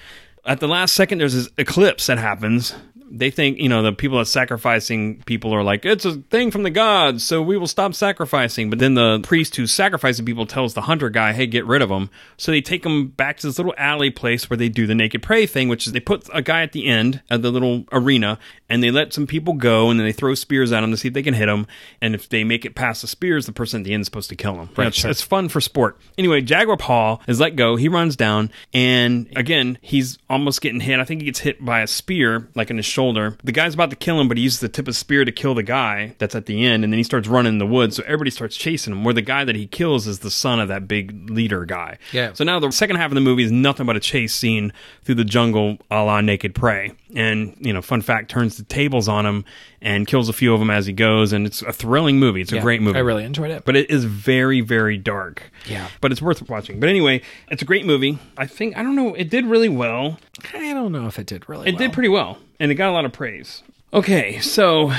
[0.45, 2.73] At the last second, there's this eclipse that happens.
[3.15, 6.63] They think, you know, the people that sacrificing people are like, it's a thing from
[6.63, 8.69] the gods, so we will stop sacrificing.
[8.69, 11.89] But then the priest who's sacrificing people tells the hunter guy, hey, get rid of
[11.89, 12.09] them.
[12.37, 15.21] So they take him back to this little alley place where they do the naked
[15.21, 18.39] prey thing, which is they put a guy at the end of the little arena
[18.67, 21.09] and they let some people go and then they throw spears at him to see
[21.09, 21.67] if they can hit him.
[22.01, 24.29] And if they make it past the spears, the person at the end is supposed
[24.29, 24.69] to kill him.
[24.75, 25.11] Right, it's, sure.
[25.11, 25.99] it's fun for sport.
[26.17, 27.75] Anyway, Jaguar Paw is let go.
[27.75, 30.99] He runs down, and again, he's almost getting hit.
[30.99, 33.02] I think he gets hit by a spear, like in his shoulder.
[33.43, 35.55] The guy's about to kill him, but he uses the tip of spear to kill
[35.55, 37.95] the guy that's at the end, and then he starts running in the woods.
[37.97, 39.03] So everybody starts chasing him.
[39.03, 41.97] Where the guy that he kills is the son of that big leader guy.
[42.11, 42.33] Yeah.
[42.33, 44.71] So now the second half of the movie is nothing but a chase scene
[45.03, 46.93] through the jungle, a la Naked Prey.
[47.15, 49.45] And you know, fun fact, turns the tables on him
[49.83, 52.41] and kills a few of them as he goes, and it's a thrilling movie.
[52.41, 52.97] It's a Yeah, great movie.
[52.97, 53.65] I really enjoyed it.
[53.65, 55.51] But it is very, very dark.
[55.67, 55.89] Yeah.
[56.01, 56.79] But it's worth watching.
[56.79, 57.21] But anyway,
[57.51, 58.17] it's a great movie.
[58.37, 60.17] I think, I don't know, it did really well.
[60.53, 61.79] I don't know if it did really It well.
[61.79, 62.39] did pretty well.
[62.59, 63.61] And it got a lot of praise.
[63.93, 64.91] Okay, so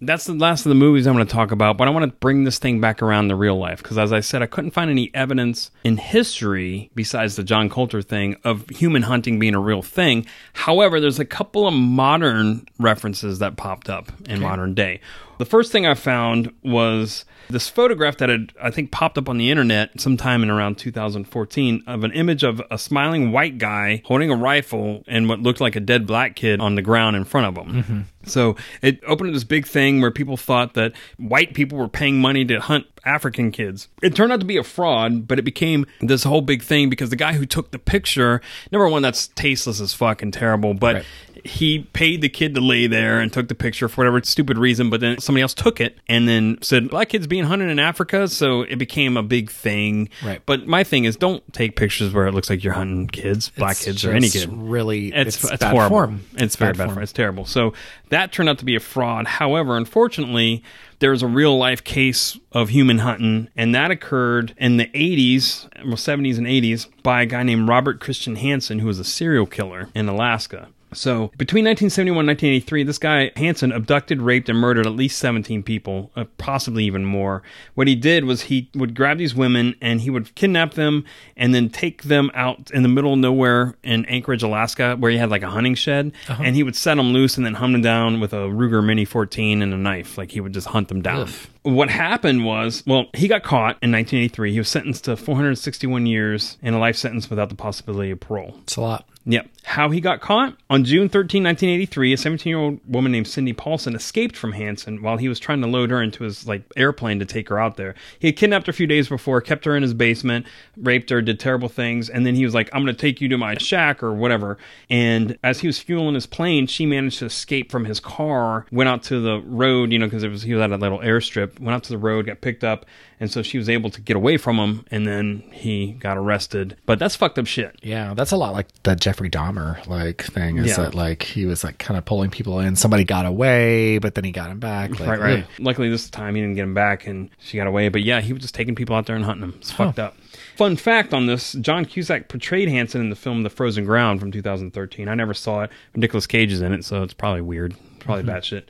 [0.00, 2.16] that's the last of the movies I'm going to talk about, but I want to
[2.18, 4.90] bring this thing back around to real life because, as I said, I couldn't find
[4.90, 9.82] any evidence in history besides the John Colter thing of human hunting being a real
[9.82, 10.26] thing.
[10.54, 15.00] However, there's a couple of modern references that popped up in modern day.
[15.40, 19.38] The first thing I found was this photograph that had, I think, popped up on
[19.38, 24.30] the internet sometime in around 2014 of an image of a smiling white guy holding
[24.30, 27.46] a rifle and what looked like a dead black kid on the ground in front
[27.46, 27.82] of him.
[27.82, 28.00] Mm-hmm.
[28.24, 32.44] So it opened this big thing where people thought that white people were paying money
[32.44, 33.88] to hunt African kids.
[34.02, 37.08] It turned out to be a fraud, but it became this whole big thing because
[37.08, 40.96] the guy who took the picture, number one, that's tasteless as fuck and terrible, but
[40.96, 41.04] Right.
[41.44, 44.90] He paid the kid to lay there and took the picture for whatever stupid reason,
[44.90, 48.28] but then somebody else took it and then said, Black kids being hunted in Africa.
[48.28, 50.08] So it became a big thing.
[50.24, 50.40] Right.
[50.46, 53.72] But my thing is, don't take pictures where it looks like you're hunting kids, black
[53.72, 54.48] It's kids, or any kid.
[54.52, 55.96] Really, It's, it's, it's, bad horrible.
[55.96, 56.24] form.
[56.36, 56.94] It's very bad bad form.
[56.94, 57.02] form.
[57.02, 57.44] It's terrible.
[57.46, 57.72] So
[58.10, 59.26] that turned out to be a fraud.
[59.26, 60.62] However, unfortunately,
[60.98, 65.94] there's a real life case of human hunting, and that occurred in the 80s, well,
[65.96, 69.88] 70s and 80s, by a guy named Robert Christian Hansen, who was a serial killer
[69.94, 70.68] in Alaska.
[70.92, 75.62] So between 1971 and 1983, this guy Hansen abducted, raped, and murdered at least 17
[75.62, 77.42] people, uh, possibly even more.
[77.74, 81.04] What he did was he would grab these women and he would kidnap them
[81.36, 85.16] and then take them out in the middle of nowhere in Anchorage, Alaska, where he
[85.18, 86.42] had like a hunting shed, Uh-huh.
[86.44, 89.04] and he would set them loose and then hunt them down with a Ruger Mini
[89.04, 90.18] 14 and a knife.
[90.18, 91.28] Like he would just hunt them down.
[91.62, 94.52] What happened was, well, he got caught in 1983.
[94.52, 98.56] He was sentenced to 461 years and a life sentence without the possibility of parole.
[98.62, 99.06] It's a lot.
[99.30, 99.48] Yep.
[99.62, 100.56] How he got caught?
[100.68, 105.28] On June 13, 1983, a 17-year-old woman named Cindy Paulson escaped from Hansen while he
[105.28, 107.94] was trying to load her into his like airplane to take her out there.
[108.18, 111.22] He had kidnapped her a few days before, kept her in his basement, raped her,
[111.22, 113.56] did terrible things, and then he was like, "I'm going to take you to my
[113.58, 114.58] shack or whatever."
[114.88, 118.88] And as he was fueling his plane, she managed to escape from his car, went
[118.88, 121.60] out to the road, you know, because it was he was at a little airstrip,
[121.60, 122.86] went out to the road, got picked up,
[123.20, 126.76] and so she was able to get away from him, and then he got arrested.
[126.86, 127.78] But that's fucked up shit.
[127.82, 130.56] Yeah, that's a lot like the Jeffrey Dahmer like thing.
[130.58, 130.84] Is Yeah.
[130.84, 132.74] that like he was like kind of pulling people in.
[132.76, 134.98] Somebody got away, but then he got him back.
[134.98, 135.38] Like, right, right.
[135.44, 135.50] ugh.
[135.60, 137.88] Luckily, this time he didn't get him back, and she got away.
[137.90, 139.54] But yeah, he was just taking people out there and hunting them.
[139.58, 140.16] It's fucked up.
[140.56, 144.30] Fun fact on this: John Cusack portrayed Hansen in the film *The Frozen Ground* from
[144.32, 145.08] 2013.
[145.08, 145.70] I never saw it.
[145.94, 147.74] Nicolas Cage is in it, so it's probably weird.
[147.98, 148.28] Probably Mhm.
[148.28, 148.62] batshit.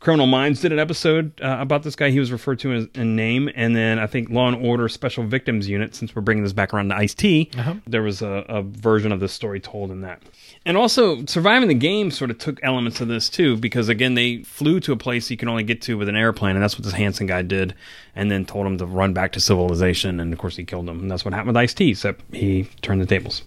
[0.00, 2.10] Criminal Minds did an episode uh, about this guy.
[2.10, 5.24] He was referred to as in name, and then I think Law and Order Special
[5.24, 5.92] Victims Unit.
[5.94, 7.74] Since we're bringing this back around to Ice T, Uh-huh.
[7.84, 10.22] there was a, a version of this story told in that.
[10.64, 14.44] And also, surviving the game sort of took elements of this too, because again, they
[14.44, 16.84] flew to a place you can only get to with an airplane, and that's what
[16.84, 17.74] this Hansen guy did,
[18.14, 21.00] and then told him to run back to civilization, and of course he killed him,
[21.00, 21.90] and that's what happened with Ice T.
[21.90, 23.42] Except he turned the tables.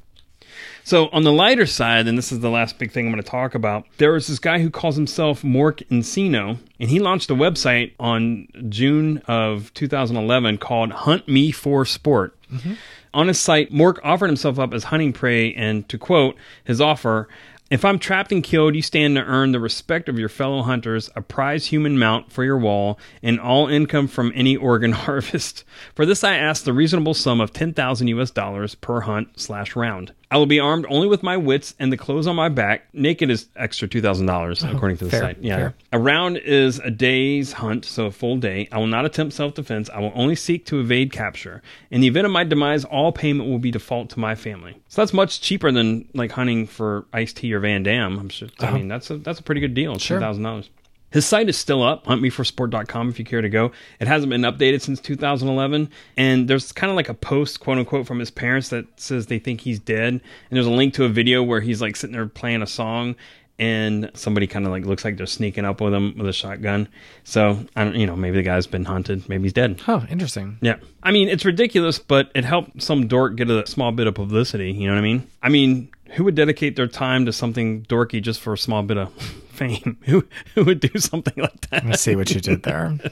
[0.83, 3.29] So on the lighter side, and this is the last big thing I'm going to
[3.29, 7.35] talk about, there was this guy who calls himself Mork Encino, and he launched a
[7.35, 12.35] website on June of 2011 called Hunt Me for Sport.
[12.51, 12.73] Mm-hmm.
[13.13, 17.27] On his site, Mork offered himself up as hunting prey, and to quote his offer,
[17.69, 21.09] if I'm trapped and killed, you stand to earn the respect of your fellow hunters,
[21.15, 25.63] a prize human mount for your wall, and all income from any organ harvest.
[25.95, 30.11] For this, I ask the reasonable sum of 10,000 US dollars per hunt slash round.
[30.31, 32.85] I will be armed only with my wits and the clothes on my back.
[32.93, 35.37] Naked is extra $2,000, according to the fair, site.
[35.41, 35.55] Yeah.
[35.57, 35.73] fair.
[35.91, 38.69] A round is a day's hunt, so a full day.
[38.71, 39.89] I will not attempt self defense.
[39.89, 41.61] I will only seek to evade capture.
[41.89, 44.77] In the event of my demise, all payment will be default to my family.
[44.87, 48.17] So that's much cheaper than like hunting for Ice T or Van Damme.
[48.17, 48.47] I'm sure.
[48.59, 48.77] I Uh-huh.
[48.77, 49.97] mean, that's a that's a pretty good deal.
[49.99, 50.17] Sure.
[50.17, 50.69] Ten thousand dollars.
[51.11, 53.71] His site is still up, huntmeforsport.com if you care to go.
[53.99, 55.89] It hasn't been updated since 2011.
[56.17, 59.39] And there's kind of like a post, quote unquote, from his parents that says they
[59.39, 60.13] think he's dead.
[60.13, 63.15] And there's a link to a video where he's like sitting there playing a song
[63.59, 66.87] and somebody kind of like looks like they're sneaking up with him with a shotgun.
[67.23, 69.29] So, I don't, you know, maybe the guy's been hunted.
[69.29, 69.79] Maybe he's dead.
[69.87, 70.57] Oh, interesting.
[70.61, 70.77] Yeah.
[71.03, 74.71] I mean, it's ridiculous, but it helped some dork get a small bit of publicity.
[74.71, 75.27] You know what I mean?
[75.43, 78.97] I mean, who would dedicate their time to something dorky just for a small bit
[78.97, 79.13] of
[79.51, 79.97] fame?
[80.05, 80.23] Who
[80.55, 81.85] who would do something like that?
[81.85, 82.97] I see what you did there.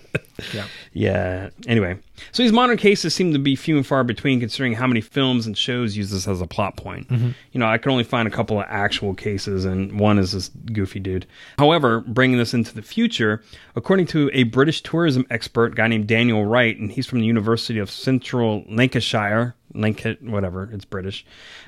[0.54, 0.66] Yeah.
[0.94, 1.50] Yeah.
[1.68, 1.98] Anyway,
[2.32, 5.46] so these modern cases seem to be few and far between, considering how many films
[5.48, 7.08] and shows use this as a plot point.
[7.10, 7.34] Mhm.
[7.52, 10.50] You know, I could only find a couple of actual cases, and one is this
[10.72, 11.26] goofy dude.
[11.58, 13.42] However, bringing this into the future,
[13.76, 17.80] according to a British tourism expert, guy named Daniel Wright, and he's from the University
[17.80, 19.56] of Central Lancashire.
[19.76, 21.24] Lanca- whatever, it's British.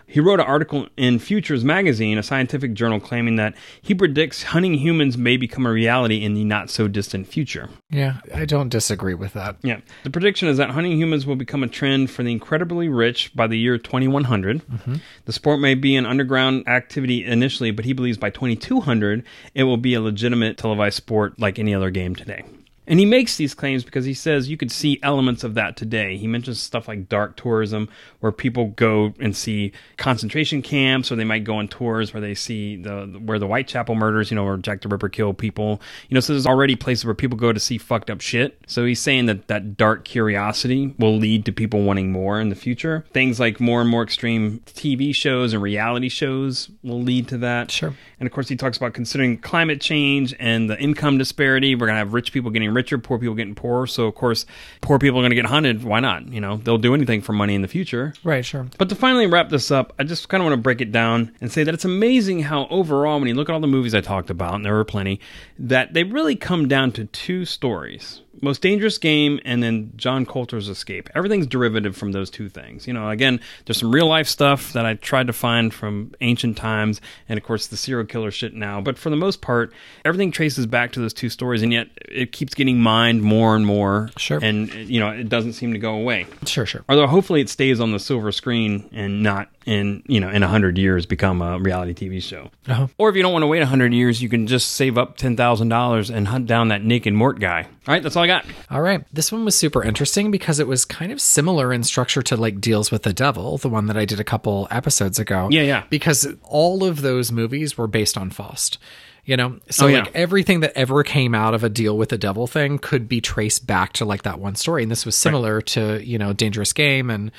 [0.08, 4.74] He wrote an article in Futures magazine, a scientific journal, claiming that he predicts hunting
[4.74, 7.70] humans may become a reality in the not so distant future.
[7.92, 9.58] Yeah, I don't disagree with that.
[9.62, 9.82] Yeah.
[10.04, 13.48] The prediction is that hunting humans will become a trend for the incredibly rich by
[13.48, 14.62] the year 2100.
[14.68, 15.02] Mhm.
[15.26, 19.24] The sport may be an underground activity initially, but he believes by 2200
[19.54, 22.44] it will be a legitimate televised sport like any other game today.
[22.88, 26.18] And he makes these claims because he says you could see elements of that today.
[26.18, 31.24] He mentions stuff like dark tourism, where people go and see concentration camps, or they
[31.24, 34.58] might go on tours where they see the where the Whitechapel murders, you know, where
[34.58, 35.82] Jack the Ripper killed people.
[36.10, 38.58] You know, so there's already places where people go to see fucked up shit.
[38.68, 42.56] So he's saying that that dark curiosity will lead to people wanting more in the
[42.56, 43.06] future.
[43.14, 47.72] Things like more and more extreme TV shows and reality shows will lead to that.
[47.72, 47.94] Sure.
[48.22, 51.74] And of course, he talks about considering climate change and the income disparity.
[51.74, 53.88] We're going to have rich people getting richer, poor people getting poorer.
[53.88, 54.46] So, of course,
[54.80, 55.84] poor people are going to get hunted.
[55.84, 56.28] Why not?
[56.28, 58.14] You know, they'll do anything for money in the future.
[58.24, 58.68] Right, sure.
[58.78, 61.32] But to finally wrap this up, I just kind of want to break it down
[61.42, 64.02] and say that it's amazing how overall, when you look at all the movies I
[64.02, 65.20] talked about, and there were plenty,
[65.58, 68.22] that they really come down to two stories.
[68.42, 71.10] Most Dangerous Game and then John Colter's Escape.
[71.16, 72.88] Everything's derivative from those two things.
[72.88, 76.58] You know, again, there's some real life stuff that I tried to find from ancient
[76.58, 79.74] times and of course the serial killer shit now, but for the most part,
[80.06, 83.66] everything traces back to those two stories and yet it keeps getting mined more and
[83.66, 84.10] more.
[84.18, 84.40] Sure.
[84.42, 86.28] And you know, it doesn't seem to go away.
[86.46, 86.84] Sure, sure.
[86.90, 90.48] Although hopefully it stays on the silver screen and not in you know in a
[90.48, 92.50] hundred years become a reality TV show.
[92.68, 92.88] Uh-huh.
[92.98, 95.18] Or if you don't want to wait a hundred years, you can just save up
[95.18, 97.64] ten thousand dollars and hunt down that naked Mort guy.
[97.88, 98.46] All right, that's all I got.
[98.70, 99.04] All right.
[99.14, 102.62] This one was super interesting because it was kind of similar in structure to like
[102.62, 105.48] Deals with the Devil, the one that I did a couple episodes ago.
[105.52, 105.84] Yeah, yeah.
[105.90, 108.78] Because all of those movies were based on Faust.
[109.24, 110.00] You know, so Oh, yeah.
[110.00, 113.22] like everything that ever came out of a deal with the devil thing could be
[113.22, 114.82] traced back to like that one story.
[114.82, 117.32] And this was similar to, you know, Dangerous Game and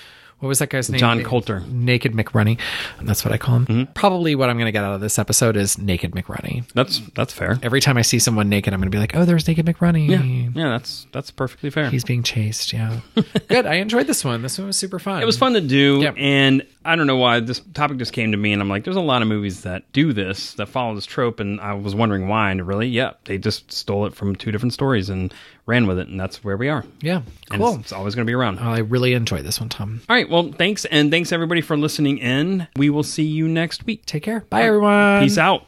[0.43, 0.99] what was that guy's name?
[0.99, 1.61] John Colter.
[1.69, 2.59] Naked McRunny.
[3.01, 3.67] That's what I call him.
[3.67, 3.93] Mm-hmm.
[3.93, 6.67] Probably what I'm going to get out of this episode is Naked McRunny.
[6.73, 7.61] That's that's fair.
[7.63, 10.09] Every time I see someone naked, I'm going to be like, oh, there's Naked McRunny.
[10.09, 10.23] Yeah,
[10.61, 11.91] yeah, that's that's perfectly fair.
[11.91, 12.73] He's being chased.
[12.73, 12.99] Yeah.
[13.49, 13.67] Good.
[13.67, 14.43] I enjoyed this one.
[14.43, 15.23] This one was super fun.
[15.23, 16.15] It was fun to do, Yep.
[16.19, 18.97] and I don't know why this topic just came to me, and I'm like, there's
[18.97, 22.27] a lot of movies that do this, that follow this trope, and I was wondering
[22.27, 25.33] why, and really, yeah, they just stole it from two different stories and
[25.67, 26.85] ran with it, and that's where we are.
[27.01, 27.23] Yeah.
[27.51, 27.75] And Cool.
[27.75, 28.59] it's, it's always going to be around.
[28.61, 30.01] Oh, I really enjoyed this one, Tom.
[30.09, 32.67] All right, well, thanks, and thanks everybody for listening in.
[32.77, 34.05] We will see you next week.
[34.07, 34.41] Take care.
[34.51, 35.23] Bye, everyone.
[35.23, 35.67] Peace out.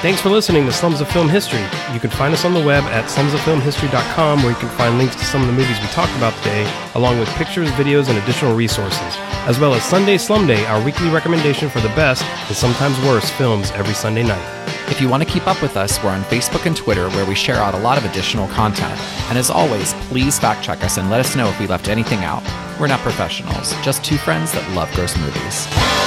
[0.00, 1.60] Thanks for listening to Slums of Film History.
[1.92, 5.24] You can find us on the web at slumsoffilmhistory.com where you can find links to
[5.24, 9.00] some of the movies we talked about today, along with pictures, videos, and additional resources,
[9.46, 13.32] as well as Sunday Slum Day, our weekly recommendation for the best and sometimes worst
[13.34, 14.71] films every Sunday night.
[14.92, 17.34] If you want to keep up with us, we're on Facebook and Twitter where we
[17.34, 19.00] share out a lot of additional content.
[19.30, 22.24] And as always, please fact check us and let us know if we left anything
[22.24, 22.42] out.
[22.78, 26.01] We're not professionals, just two friends that love gross movies.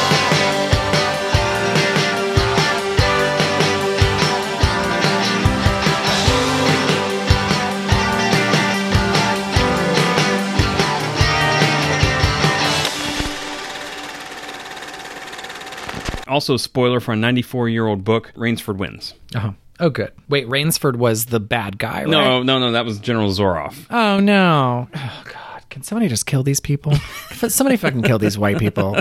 [16.27, 19.13] Also, spoiler for a 94 year old book, Rainsford wins.
[19.35, 20.11] Oh, oh, good.
[20.27, 22.07] Wait, Rainsford was the bad guy, right?
[22.07, 23.85] No, no, no, that was General Zaroff.
[23.89, 24.87] Oh no.
[24.95, 25.69] Oh God.
[25.69, 26.95] Can somebody just kill these people?
[27.33, 28.97] somebody fucking kill these white people.